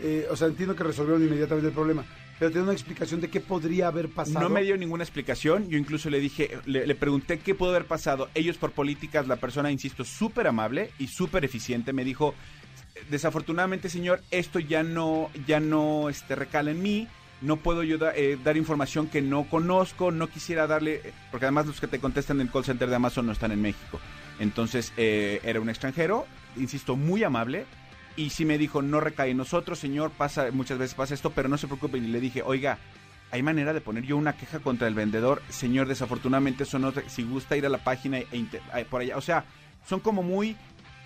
eh, 0.00 0.26
o 0.30 0.36
sea, 0.36 0.48
entiendo 0.48 0.76
que 0.76 0.84
resolvieron 0.84 1.22
inmediatamente 1.22 1.68
el 1.68 1.74
problema, 1.74 2.04
pero 2.38 2.50
te 2.50 2.60
una 2.60 2.72
explicación 2.72 3.20
de 3.20 3.30
qué 3.30 3.40
podría 3.40 3.88
haber 3.88 4.08
pasado. 4.10 4.40
No 4.40 4.50
me 4.50 4.62
dio 4.62 4.76
ninguna 4.76 5.04
explicación. 5.04 5.68
Yo 5.68 5.78
incluso 5.78 6.10
le 6.10 6.20
dije, 6.20 6.58
le, 6.66 6.86
le 6.86 6.94
pregunté 6.94 7.38
qué 7.38 7.54
pudo 7.54 7.70
haber 7.70 7.86
pasado. 7.86 8.28
Ellos 8.34 8.58
por 8.58 8.72
políticas, 8.72 9.28
la 9.28 9.36
persona, 9.36 9.70
insisto, 9.70 10.04
súper 10.04 10.46
amable 10.46 10.90
y 10.98 11.06
súper 11.06 11.44
eficiente, 11.44 11.92
me 11.92 12.04
dijo, 12.04 12.34
desafortunadamente, 13.10 13.88
señor, 13.88 14.20
esto 14.30 14.58
ya 14.58 14.82
no, 14.82 15.30
ya 15.46 15.60
no 15.60 16.08
este, 16.08 16.34
recala 16.34 16.72
en 16.72 16.82
mí. 16.82 17.08
No 17.44 17.58
puedo 17.58 17.82
yo 17.82 17.98
eh, 18.14 18.38
dar 18.42 18.56
información 18.56 19.06
que 19.06 19.20
no 19.20 19.44
conozco, 19.44 20.10
no 20.10 20.28
quisiera 20.28 20.66
darle, 20.66 21.12
porque 21.30 21.44
además 21.44 21.66
los 21.66 21.78
que 21.78 21.86
te 21.86 21.98
contestan 21.98 22.40
en 22.40 22.46
el 22.46 22.52
call 22.52 22.64
center 22.64 22.88
de 22.88 22.96
Amazon 22.96 23.26
no 23.26 23.32
están 23.32 23.52
en 23.52 23.60
México. 23.60 24.00
Entonces 24.38 24.94
eh, 24.96 25.42
era 25.44 25.60
un 25.60 25.68
extranjero, 25.68 26.26
insisto, 26.56 26.96
muy 26.96 27.22
amable, 27.22 27.66
y 28.16 28.30
sí 28.30 28.46
me 28.46 28.56
dijo, 28.56 28.80
no 28.80 28.98
recae 28.98 29.32
en 29.32 29.36
nosotros, 29.36 29.78
señor, 29.78 30.10
pasa, 30.10 30.46
muchas 30.52 30.78
veces 30.78 30.94
pasa 30.94 31.12
esto, 31.12 31.32
pero 31.32 31.50
no 31.50 31.58
se 31.58 31.66
preocupe. 31.66 31.98
Y 31.98 32.00
le 32.00 32.18
dije, 32.18 32.40
oiga, 32.42 32.78
hay 33.30 33.42
manera 33.42 33.74
de 33.74 33.82
poner 33.82 34.04
yo 34.04 34.16
una 34.16 34.38
queja 34.38 34.60
contra 34.60 34.88
el 34.88 34.94
vendedor. 34.94 35.42
Señor, 35.50 35.86
desafortunadamente 35.86 36.62
eso 36.62 36.78
no, 36.78 36.94
si 37.08 37.24
gusta 37.24 37.58
ir 37.58 37.66
a 37.66 37.68
la 37.68 37.84
página 37.84 38.20
e 38.20 38.26
eh, 38.32 38.86
por 38.88 39.02
allá, 39.02 39.18
o 39.18 39.20
sea, 39.20 39.44
son 39.86 40.00
como 40.00 40.22
muy 40.22 40.56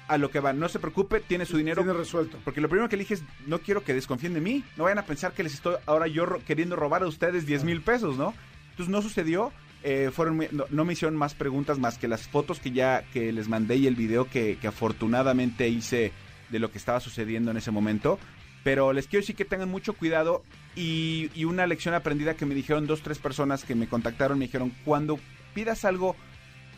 a 0.09 0.19
lo 0.19 0.31
que 0.31 0.41
van. 0.41 0.59
No 0.59 0.69
se 0.69 0.79
preocupe, 0.79 1.21
tiene 1.21 1.45
su 1.47 1.57
dinero. 1.59 1.83
Tiene 1.83 1.97
resuelto. 1.97 2.38
Porque 2.45 2.61
lo 2.61 2.69
primero 2.69 2.88
que 2.88 2.97
elige 2.97 3.15
es, 3.15 3.23
no 3.47 3.59
quiero 3.61 3.85
que 3.85 3.95
desconfíen 3.95 4.35
de 4.35 4.41
mí. 4.41 4.65
No 4.77 4.85
vayan 4.85 4.99
a 4.99 5.05
pensar 5.07 5.33
que 5.33 5.43
les 5.43 5.55
estoy 5.55 5.77
ahora 5.87 6.07
yo 6.09 6.27
ro- 6.27 6.41
queriendo 6.47 6.75
robar 6.77 7.03
a 7.03 7.07
ustedes 7.07 7.47
10 7.47 7.65
mil 7.65 7.83
pesos, 7.83 8.17
¿no? 8.17 8.35
Entonces 8.71 8.88
no 8.88 9.03
sucedió. 9.03 9.53
eh, 9.85 10.11
fueron 10.12 10.35
muy- 10.37 10.49
no, 10.50 10.65
no 10.71 10.85
me 10.85 10.95
hicieron 10.95 11.17
más 11.17 11.35
preguntas 11.35 11.79
más 11.79 11.99
que 11.99 12.09
las 12.09 12.27
fotos 12.27 12.59
que 12.59 12.73
ya 12.73 13.05
que 13.12 13.33
les 13.33 13.49
mandé 13.49 13.77
y 13.77 13.87
el 13.87 13.95
video 13.95 14.29
que, 14.29 14.59
que 14.61 14.67
afortunadamente 14.67 15.69
hice 15.69 16.11
de 16.50 16.59
lo 16.59 16.73
que 16.73 16.79
estaba 16.79 16.99
sucediendo 16.99 17.53
en 17.53 17.59
ese 17.59 17.71
momento. 17.71 18.19
Pero 18.65 18.93
les 18.93 19.07
quiero 19.07 19.23
decir 19.23 19.37
que 19.37 19.45
tengan 19.45 19.69
mucho 19.69 19.93
cuidado 19.93 20.43
y, 20.75 21.31
y 21.35 21.45
una 21.45 21.65
lección 21.69 21.95
aprendida 21.95 22.35
que 22.35 22.45
me 22.45 22.57
dijeron 22.57 22.88
dos, 22.88 23.03
tres 23.03 23.19
personas 23.19 23.62
que 23.65 23.77
me 23.77 23.87
contactaron, 23.88 24.38
me 24.38 24.47
dijeron, 24.47 24.73
cuando 24.85 25.19
pidas 25.55 25.85
algo 25.85 26.17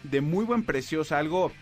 de 0.02 0.20
muy 0.20 0.44
buen 0.44 0.62
precio, 0.64 1.00
o 1.00 1.04
sea, 1.04 1.18
algo 1.18 1.52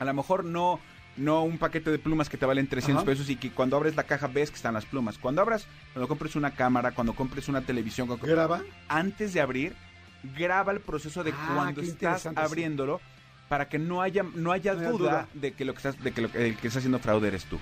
a 0.00 0.04
lo 0.04 0.12
mejor 0.12 0.44
no 0.44 0.80
no 1.16 1.42
un 1.44 1.58
paquete 1.58 1.90
de 1.90 1.98
plumas 1.98 2.28
que 2.28 2.36
te 2.36 2.46
valen 2.46 2.66
300 2.66 3.02
Ajá. 3.02 3.06
pesos 3.10 3.30
y 3.30 3.36
que 3.36 3.50
cuando 3.50 3.76
abres 3.76 3.94
la 3.96 4.02
caja 4.04 4.26
ves 4.26 4.50
que 4.50 4.56
están 4.56 4.74
las 4.74 4.84
plumas. 4.84 5.18
Cuando 5.18 5.42
abras, 5.42 5.66
cuando 5.92 6.08
compres 6.08 6.36
una 6.36 6.50
cámara, 6.52 6.92
cuando 6.92 7.14
compres 7.14 7.48
una 7.48 7.60
televisión, 7.60 8.06
cuando- 8.08 8.26
¿Graba? 8.26 8.62
antes 8.88 9.32
de 9.32 9.40
abrir, 9.40 9.74
graba 10.36 10.72
el 10.72 10.80
proceso 10.80 11.22
de 11.22 11.32
Ah, 11.32 11.52
cuando 11.54 11.80
estás 11.82 12.22
sí. 12.22 12.28
abriéndolo 12.34 13.00
para 13.48 13.68
que 13.68 13.78
no 13.78 14.00
haya 14.02 14.22
no 14.22 14.52
haya 14.52 14.72
No 14.72 14.80
haya 14.80 14.90
duda, 14.90 14.98
duda. 15.10 15.28
de 15.34 15.52
que 15.52 15.64
lo 15.64 15.72
que 15.74 15.76
estás 15.78 16.02
de 16.02 16.12
que 16.12 16.22
lo 16.22 16.32
que, 16.32 16.48
el 16.48 16.56
que 16.56 16.66
está 16.68 16.78
haciendo 16.78 16.98
fraude 16.98 17.28
eres 17.28 17.44
tú. 17.44 17.60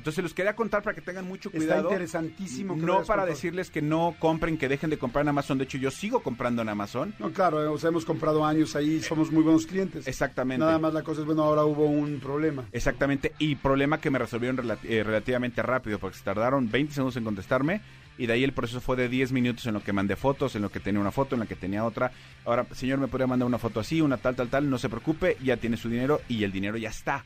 Entonces 0.00 0.24
los 0.24 0.32
quería 0.32 0.56
contar 0.56 0.82
para 0.82 0.94
que 0.94 1.02
tengan 1.02 1.26
mucho 1.26 1.50
Está 1.50 1.58
cuidado. 1.58 1.90
interesantísimo. 1.90 2.74
que 2.74 2.80
No 2.80 3.04
para 3.04 3.26
decirles 3.26 3.70
que 3.70 3.82
no 3.82 4.16
compren, 4.18 4.56
que 4.56 4.66
dejen 4.66 4.88
de 4.88 4.96
comprar 4.96 5.26
en 5.26 5.28
Amazon. 5.28 5.58
De 5.58 5.64
hecho, 5.64 5.76
yo 5.76 5.90
sigo 5.90 6.22
comprando 6.22 6.62
en 6.62 6.70
Amazon. 6.70 7.14
No, 7.18 7.30
claro, 7.32 7.62
eh, 7.62 7.66
o 7.66 7.76
sea, 7.76 7.90
hemos 7.90 8.06
comprado 8.06 8.42
años 8.46 8.74
ahí, 8.76 9.02
somos 9.02 9.30
muy 9.30 9.42
buenos 9.42 9.66
clientes. 9.66 10.08
Exactamente. 10.08 10.64
Nada 10.64 10.78
más 10.78 10.94
la 10.94 11.02
cosa 11.02 11.20
es, 11.20 11.26
bueno, 11.26 11.42
ahora 11.42 11.64
hubo 11.64 11.84
un 11.84 12.18
problema. 12.18 12.64
Exactamente, 12.72 13.34
y 13.38 13.56
problema 13.56 14.00
que 14.00 14.10
me 14.10 14.18
resolvieron 14.18 14.58
eh, 14.84 15.02
relativamente 15.04 15.60
rápido, 15.62 15.98
porque 15.98 16.16
se 16.16 16.24
tardaron 16.24 16.70
20 16.70 16.94
segundos 16.94 17.16
en 17.18 17.24
contestarme, 17.24 17.82
y 18.16 18.24
de 18.24 18.32
ahí 18.32 18.42
el 18.42 18.52
proceso 18.54 18.80
fue 18.80 18.96
de 18.96 19.10
10 19.10 19.32
minutos 19.32 19.66
en 19.66 19.74
lo 19.74 19.82
que 19.84 19.92
mandé 19.92 20.16
fotos, 20.16 20.56
en 20.56 20.62
lo 20.62 20.70
que 20.70 20.80
tenía 20.80 21.00
una 21.00 21.10
foto, 21.10 21.34
en 21.34 21.40
la 21.40 21.46
que 21.46 21.56
tenía 21.56 21.84
otra. 21.84 22.10
Ahora, 22.46 22.66
señor, 22.72 23.00
me 23.00 23.08
podría 23.08 23.26
mandar 23.26 23.46
una 23.46 23.58
foto 23.58 23.80
así, 23.80 24.00
una 24.00 24.16
tal, 24.16 24.34
tal, 24.34 24.48
tal, 24.48 24.70
no 24.70 24.78
se 24.78 24.88
preocupe, 24.88 25.36
ya 25.42 25.58
tiene 25.58 25.76
su 25.76 25.90
dinero 25.90 26.22
y 26.26 26.44
el 26.44 26.52
dinero 26.52 26.78
ya 26.78 26.88
está. 26.88 27.22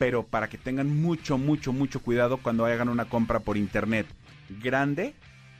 Pero 0.00 0.22
para 0.22 0.48
que 0.48 0.56
tengan 0.56 1.02
mucho, 1.02 1.36
mucho, 1.36 1.74
mucho 1.74 2.00
cuidado 2.00 2.38
cuando 2.38 2.64
hagan 2.64 2.88
una 2.88 3.04
compra 3.04 3.40
por 3.40 3.58
internet 3.58 4.06
grande, 4.48 5.14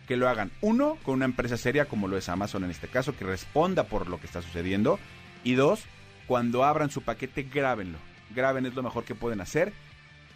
que 0.09 0.17
lo 0.17 0.31
hagan, 0.31 0.51
uno, 0.63 0.97
con 1.03 1.17
una 1.17 1.27
empresa 1.27 1.59
seria 1.59 1.85
como 1.85 2.09
lo 2.09 2.17
es 2.17 2.31
Amazon 2.31 2.65
en 2.65 2.71
este 2.71 2.89
caso, 2.89 3.15
que 3.15 3.27
responda 3.27 3.85
por 3.85 4.09
lo 4.09 4.19
que 4.19 4.25
está 4.25 4.41
sucediendo, 4.41 4.99
y 5.45 5.57
dos, 5.57 5.85
cuando 6.27 6.65
abran 6.65 6.89
su 6.89 7.03
paquete, 7.03 7.43
grábenlo. 7.43 7.99
Graben 8.35 8.65
es 8.65 8.75
lo 8.75 8.83
mejor 8.83 9.05
que 9.05 9.15
pueden 9.15 9.43
hacer 9.43 9.75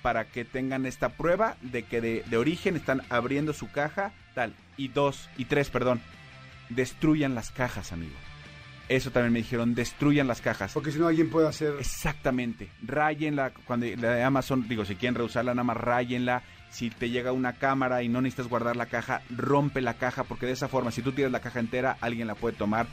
para 0.02 0.26
que 0.26 0.44
tengan 0.44 0.84
esta 0.84 1.08
prueba 1.08 1.56
de 1.62 1.84
que 1.84 2.02
de, 2.02 2.24
de 2.26 2.36
origen 2.36 2.76
están 2.76 3.00
abriendo 3.08 3.54
su 3.54 3.70
caja, 3.70 4.12
tal. 4.34 4.52
Y 4.76 4.88
dos, 4.88 5.30
y 5.38 5.46
tres, 5.46 5.70
perdón, 5.70 6.02
destruyan 6.68 7.34
las 7.34 7.50
cajas, 7.50 7.90
amigo. 7.90 8.12
Eso 8.88 9.10
también 9.10 9.32
me 9.32 9.38
dijeron, 9.38 9.74
destruyan 9.74 10.26
las 10.26 10.40
cajas. 10.42 10.72
Porque 10.74 10.92
si 10.92 10.98
no, 10.98 11.06
alguien 11.08 11.30
puede 11.30 11.48
hacer. 11.48 11.74
Exactamente. 11.78 12.68
Rayenla. 12.82 13.52
Cuando 13.66 13.86
la 13.96 14.14
de 14.14 14.22
Amazon, 14.22 14.68
digo, 14.68 14.84
si 14.84 14.94
quieren 14.96 15.14
reusarla, 15.14 15.54
nada 15.54 15.64
más 15.64 15.76
rayenla. 15.76 16.42
Si 16.70 16.90
te 16.90 17.08
llega 17.08 17.32
una 17.32 17.52
cámara 17.54 18.02
y 18.02 18.08
no 18.08 18.20
necesitas 18.20 18.48
guardar 18.48 18.74
la 18.76 18.86
caja, 18.86 19.22
rompe 19.30 19.80
la 19.80 19.94
caja, 19.94 20.24
porque 20.24 20.46
de 20.46 20.52
esa 20.52 20.66
forma, 20.68 20.90
si 20.90 21.02
tú 21.02 21.12
tiras 21.12 21.30
la 21.32 21.40
caja 21.40 21.60
entera, 21.60 21.96
alguien 22.00 22.26
la 22.26 22.34
puede 22.34 22.56
tomar. 22.56 22.86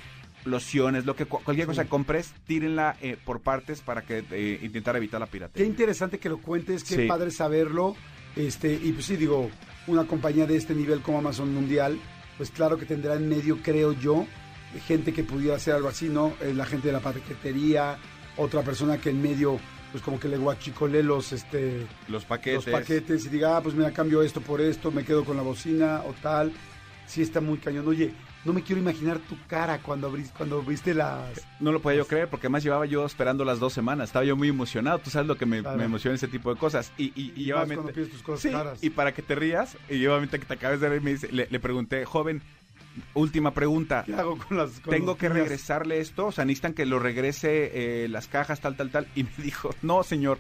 Lociones, 0.46 1.06
lo 1.06 1.16
que 1.16 1.26
cu- 1.26 1.42
cualquier 1.44 1.68
cosa 1.68 1.84
que 1.84 1.90
compres, 1.90 2.34
tírenla 2.48 2.96
eh, 3.02 3.16
por 3.24 3.42
partes 3.42 3.82
para 3.82 4.02
que 4.02 4.24
eh, 4.32 4.60
intentar 4.64 4.96
evitar 4.96 5.20
la 5.20 5.28
Qué 5.28 5.32
piratería. 5.34 5.68
interesante 5.68 6.18
que 6.20 6.30
lo 6.30 6.40
cuentes, 6.40 6.84
qué 6.84 6.96
Sí. 6.96 7.08
padre 7.08 7.30
saberlo. 7.32 7.96
Este, 8.36 8.74
y 8.74 8.92
pues 8.92 9.06
sí, 9.06 9.18
digo, 9.18 9.52
una 9.88 10.06
compañía 10.06 10.48
de 10.48 10.58
este 10.58 10.74
nivel 10.74 11.02
como 11.02 11.20
Amazon 11.20 11.54
Mundial, 11.54 12.00
pues 12.38 12.50
claro 12.50 12.78
que 12.78 12.86
tendrá 12.86 13.16
en 13.16 13.30
medio, 13.30 13.60
creo 13.62 13.94
yo, 13.94 14.26
gente 14.88 15.14
que 15.14 15.24
pudiera 15.24 15.56
hacer 15.56 15.74
algo 15.76 15.88
así, 15.90 16.10
¿no? 16.10 16.34
La 16.56 16.66
gente 16.66 16.88
de 16.88 16.94
la 16.94 17.00
paquetería, 17.02 17.98
otra 18.38 18.62
persona 18.62 18.98
que 18.98 19.10
en 19.10 19.22
medio, 19.22 19.60
pues 19.92 20.04
como 20.04 20.20
que 20.20 20.28
le 20.28 20.38
guachicole 20.38 21.04
los, 21.04 21.34
este, 21.34 21.86
Los 22.08 22.26
paquetes. 22.26 22.66
los 22.68 22.80
paquetes 22.82 23.26
y 23.26 23.30
diga, 23.30 23.58
ah, 23.58 23.62
pues 23.62 23.76
mira, 23.76 23.92
cambio 23.92 24.22
esto 24.22 24.42
por 24.42 24.62
esto, 24.62 24.92
me 24.92 25.04
quedo 25.04 25.26
con 25.26 25.36
la 25.38 25.44
bocina 25.44 26.02
o 26.08 26.14
tal. 26.22 26.52
Sí 27.08 27.22
está 27.22 27.42
muy 27.42 27.58
cañón. 27.58 27.86
Oye, 27.90 28.14
no 28.46 28.54
me 28.54 28.64
quiero 28.64 28.80
imaginar 28.82 29.20
tu 29.20 29.36
cara 29.48 29.80
cuando 29.80 30.08
abriste, 30.08 30.34
cuando 30.38 30.62
viste 30.62 30.94
las... 30.94 31.46
No 31.60 31.74
lo 31.74 31.82
podía 31.82 31.98
yo 31.98 32.08
creer 32.08 32.30
porque 32.30 32.48
además 32.48 32.64
llevaba 32.64 32.86
yo 32.86 33.06
esperando 33.06 33.44
las 33.44 33.60
dos 33.60 33.74
semanas. 33.74 34.08
Estaba 34.10 34.24
yo 34.24 34.38
muy 34.38 34.48
emocionado. 34.48 35.00
Tú 35.00 35.10
sabes 35.10 35.28
lo 35.28 35.36
que 35.36 35.46
me, 35.46 35.60
Claro. 35.62 35.78
me 35.78 35.84
emociona 35.84 36.16
ese 36.16 36.30
tipo 36.30 36.54
de 36.54 36.58
cosas. 36.58 36.94
Y, 36.98 37.08
y, 37.22 37.34
y 37.36 37.44
Y 37.48 37.52
obviamente- 37.52 37.76
cuando 37.76 37.94
pides 37.94 38.12
tus 38.12 38.22
cosas 38.24 38.42
Sí, 38.44 38.50
caras. 38.52 38.82
y 38.82 38.92
para 38.92 39.14
que 39.14 39.22
te 39.24 39.36
rías, 39.36 39.76
y 39.90 40.06
obviamente 40.06 40.40
que 40.40 40.46
te 40.46 40.54
acabes 40.54 40.80
de 40.80 40.88
reír, 40.88 41.02
me 41.02 41.12
dice- 41.12 41.30
le, 41.34 41.48
le 41.52 41.60
pregunté, 41.60 42.06
joven, 42.06 42.42
última 43.14 43.54
pregunta. 43.54 44.04
¿Qué 44.06 44.14
hago 44.14 44.38
con 44.38 44.58
las... 44.58 44.80
con 44.80 44.92
Tengo 44.92 45.18
que 45.18 45.30
regresarle 45.30 46.00
esto, 46.00 46.28
o 46.28 46.32
sea, 46.32 46.46
necesitan 46.46 46.74
que 46.74 46.86
lo 46.86 47.00
regrese 47.00 48.04
eh, 48.04 48.08
las 48.08 48.28
cajas, 48.28 48.60
tal, 48.62 48.76
tal, 48.76 48.90
tal. 48.90 49.08
Y 49.16 49.24
me 49.24 49.32
dijo, 49.38 49.74
no, 49.82 50.04
señor. 50.04 50.40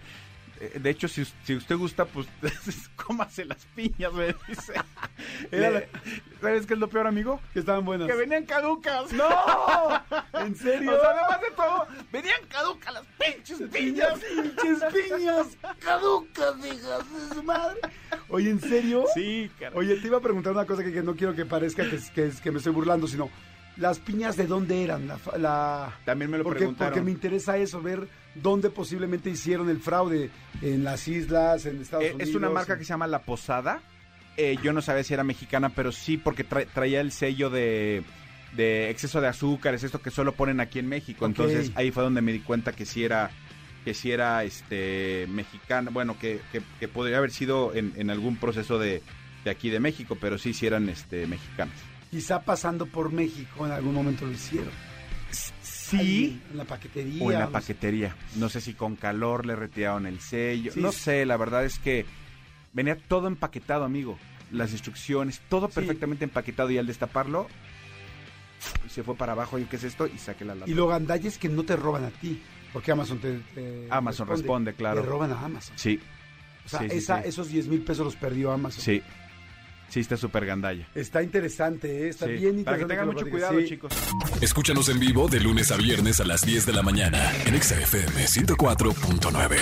Eh, 0.62 0.80
De 0.80 0.90
hecho, 0.92 1.08
si, 1.08 1.26
si 1.44 1.56
usted 1.56 1.76
gusta, 1.76 2.06
pues 2.06 2.28
cómase 2.96 3.46
las 3.46 3.66
piñas, 3.76 4.14
me 4.14 4.36
dice. 4.48 4.74
Era 5.52 5.84
¿Sabes 6.40 6.66
qué 6.68 6.76
es 6.76 6.80
lo 6.80 6.88
peor, 6.88 7.08
amigo? 7.08 7.40
Que 7.54 7.60
estaban 7.60 7.84
buenas. 7.84 8.08
Que 8.08 8.16
venían 8.16 8.46
caducas. 8.46 9.12
¡No! 9.14 9.28
¿En 10.40 10.56
serio? 10.56 10.96
O 10.96 11.00
sea, 11.00 11.10
además 11.10 11.42
de 11.42 11.52
todo, 11.56 11.88
venían 12.12 12.40
caducas 12.48 12.94
las 12.94 13.04
pinches 13.20 13.62
piñas. 13.72 14.20
pinches 14.20 14.84
piñas 14.94 15.48
caducas, 15.80 16.56
hijas 16.66 17.30
de 17.30 17.36
su 17.36 17.44
madre. 17.44 17.80
Oye, 18.30 18.50
¿en 18.52 18.62
serio? 18.62 19.06
Sí, 19.14 19.50
cara. 19.60 19.76
Oye, 19.76 19.96
te 19.98 20.08
iba 20.08 20.18
a 20.18 20.22
preguntar 20.22 20.54
una 20.54 20.66
cosa 20.66 20.84
que, 20.84 20.94
que 20.94 21.02
no 21.02 21.16
quiero 21.16 21.34
que 21.36 21.46
parezca 21.46 21.84
que, 21.90 22.00
que, 22.14 22.32
que 22.42 22.52
me 22.52 22.58
estoy 22.58 22.74
burlando, 22.74 23.08
sino 23.08 23.30
las 23.78 24.00
piñas 24.00 24.36
de 24.38 24.48
dónde 24.48 24.84
eran, 24.84 25.08
la, 25.08 25.18
la- 25.38 25.98
También 26.06 26.30
me 26.30 26.38
lo 26.38 26.44
porque, 26.44 26.60
preguntaron. 26.60 26.94
porque 26.94 27.04
me 27.06 27.12
interesa 27.12 27.58
eso, 27.58 27.82
ver 27.82 28.08
dónde 28.36 28.70
posiblemente 28.70 29.30
hicieron 29.30 29.70
el 29.70 29.80
fraude, 29.80 30.30
en 30.62 30.84
las 30.84 31.08
islas, 31.08 31.66
en 31.66 31.82
Estados 31.82 32.06
Eh, 32.06 32.14
Unidos. 32.14 32.30
es 32.30 32.36
una 32.36 32.50
marca 32.50 32.78
que 32.78 32.84
se 32.84 32.90
llama 32.90 33.08
La 33.08 33.20
Posada. 33.24 33.82
Eh, 34.38 34.58
yo 34.64 34.72
no 34.74 34.82
sabía 34.82 35.04
si 35.04 35.14
era 35.14 35.24
mexicana, 35.24 35.70
pero 35.70 35.92
sí 35.92 36.18
porque 36.18 36.48
tra- 36.48 36.66
traía 36.74 37.02
el 37.02 37.12
sello 37.12 37.50
de, 37.50 38.04
de 38.56 38.90
exceso 38.90 39.20
de 39.22 39.28
azúcares, 39.28 39.84
esto 39.84 40.02
que 40.02 40.12
solo 40.12 40.34
ponen 40.34 40.60
aquí 40.62 40.80
en 40.80 40.88
México. 40.88 41.26
Entonces 41.26 41.72
ahí 41.76 41.92
fue 41.92 42.04
donde 42.04 42.22
me 42.22 42.32
di 42.34 42.40
cuenta 42.40 42.72
que 42.72 42.86
sí 42.86 43.04
era 43.04 43.32
que 43.84 43.94
sí 43.96 44.12
era 44.12 44.44
este 44.44 45.26
mexicana, 45.28 45.90
bueno, 45.92 46.16
que, 46.20 46.40
que, 46.52 46.62
que 46.80 46.88
podría 46.88 47.18
haber 47.18 47.32
sido 47.32 47.74
en, 47.74 47.94
en 47.98 48.12
algún 48.12 48.38
proceso 48.38 48.78
de, 48.78 49.02
de 49.44 49.50
aquí 49.50 49.72
de 49.72 49.80
México, 49.80 50.18
pero 50.22 50.38
sí, 50.38 50.54
sí 50.54 50.68
eran 50.68 50.88
este 50.88 51.26
mexicanas. 51.26 51.74
Quizá 52.12 52.42
pasando 52.42 52.86
por 52.86 53.12
México 53.12 53.66
en 53.66 53.72
algún 53.72 53.94
momento 53.94 54.26
lo 54.26 54.34
hicieron. 54.34 54.70
Sí. 55.32 55.98
Ahí, 55.98 56.42
en 56.52 56.58
la 56.58 56.66
paquetería. 56.66 57.24
O 57.24 57.32
en 57.32 57.40
la 57.40 57.46
no 57.46 57.48
sé. 57.48 57.54
paquetería. 57.54 58.16
No 58.36 58.50
sé 58.50 58.62
si 58.62 58.74
con 58.74 58.96
calor 58.96 59.46
le 59.46 59.56
retiraron 59.56 60.06
el 60.06 60.20
sello. 60.20 60.72
Sí, 60.74 60.80
no 60.82 60.92
sé, 60.92 61.26
la 61.26 61.38
verdad 61.38 61.66
es 61.66 61.80
que 61.80 62.06
venía 62.74 62.98
todo 62.98 63.28
empaquetado, 63.28 63.84
amigo. 63.86 64.18
Las 64.52 64.72
instrucciones, 64.74 65.42
todo 65.50 65.68
Sí. 65.68 65.74
perfectamente 65.76 66.26
empaquetado 66.26 66.70
y 66.72 66.78
al 66.78 66.86
destaparlo 66.88 67.48
se 68.90 69.04
fue 69.04 69.16
para 69.16 69.32
abajo 69.32 69.58
y 69.58 69.64
qué 69.66 69.78
es 69.78 69.84
esto 69.86 70.08
y 70.08 70.18
saqué 70.18 70.46
la 70.46 70.56
lata. 70.56 70.70
Y 70.70 70.74
lo 70.74 70.88
gandalla 70.88 71.28
es 71.28 71.38
que 71.38 71.50
no 71.50 71.64
te 71.64 71.76
roban 71.76 72.04
a 72.04 72.10
ti, 72.10 72.42
porque 72.74 72.92
Amazon 72.92 73.20
te, 73.20 73.40
te 73.56 73.88
Amazon 73.90 74.28
responde, 74.28 74.74
claro. 74.74 75.02
Te 75.02 75.08
roban 75.08 75.32
a 75.32 75.40
Amazon. 75.42 75.78
Sí. 75.78 76.00
O 76.66 76.70
sea, 76.70 76.80
Sí, 76.82 76.88
esa- 76.92 77.22
esos 77.22 77.48
10 77.50 77.68
mil 77.68 77.82
pesos 77.82 78.06
los 78.06 78.16
perdió 78.16 78.52
Amazon. 78.52 78.82
Sí. 78.84 79.02
Sí, 79.92 80.00
está 80.00 80.16
súper 80.16 80.46
gandalla. 80.46 80.88
Está 80.96 81.22
interesante, 81.22 82.06
¿eh? 82.06 82.10
está 82.10 82.26
Sí. 82.26 82.32
bien 82.34 82.60
interesante. 82.60 82.64
Para 82.66 82.78
que 82.78 82.86
tengan 82.86 83.08
mucho 83.08 83.30
cuidado, 83.30 83.60
Sí. 83.60 83.68
chicos. 83.68 83.92
Escúchanos 84.40 84.88
en 84.90 85.00
vivo 85.00 85.28
de 85.28 85.42
lunes 85.42 85.70
a 85.72 85.76
viernes 85.78 86.20
a 86.22 86.24
las 86.26 86.46
10 86.46 86.66
de 86.66 86.72
la 86.74 86.82
mañana 86.82 87.32
en 87.46 87.56
Exa 87.56 87.76
FM 87.80 88.26
104.9. 88.26 89.58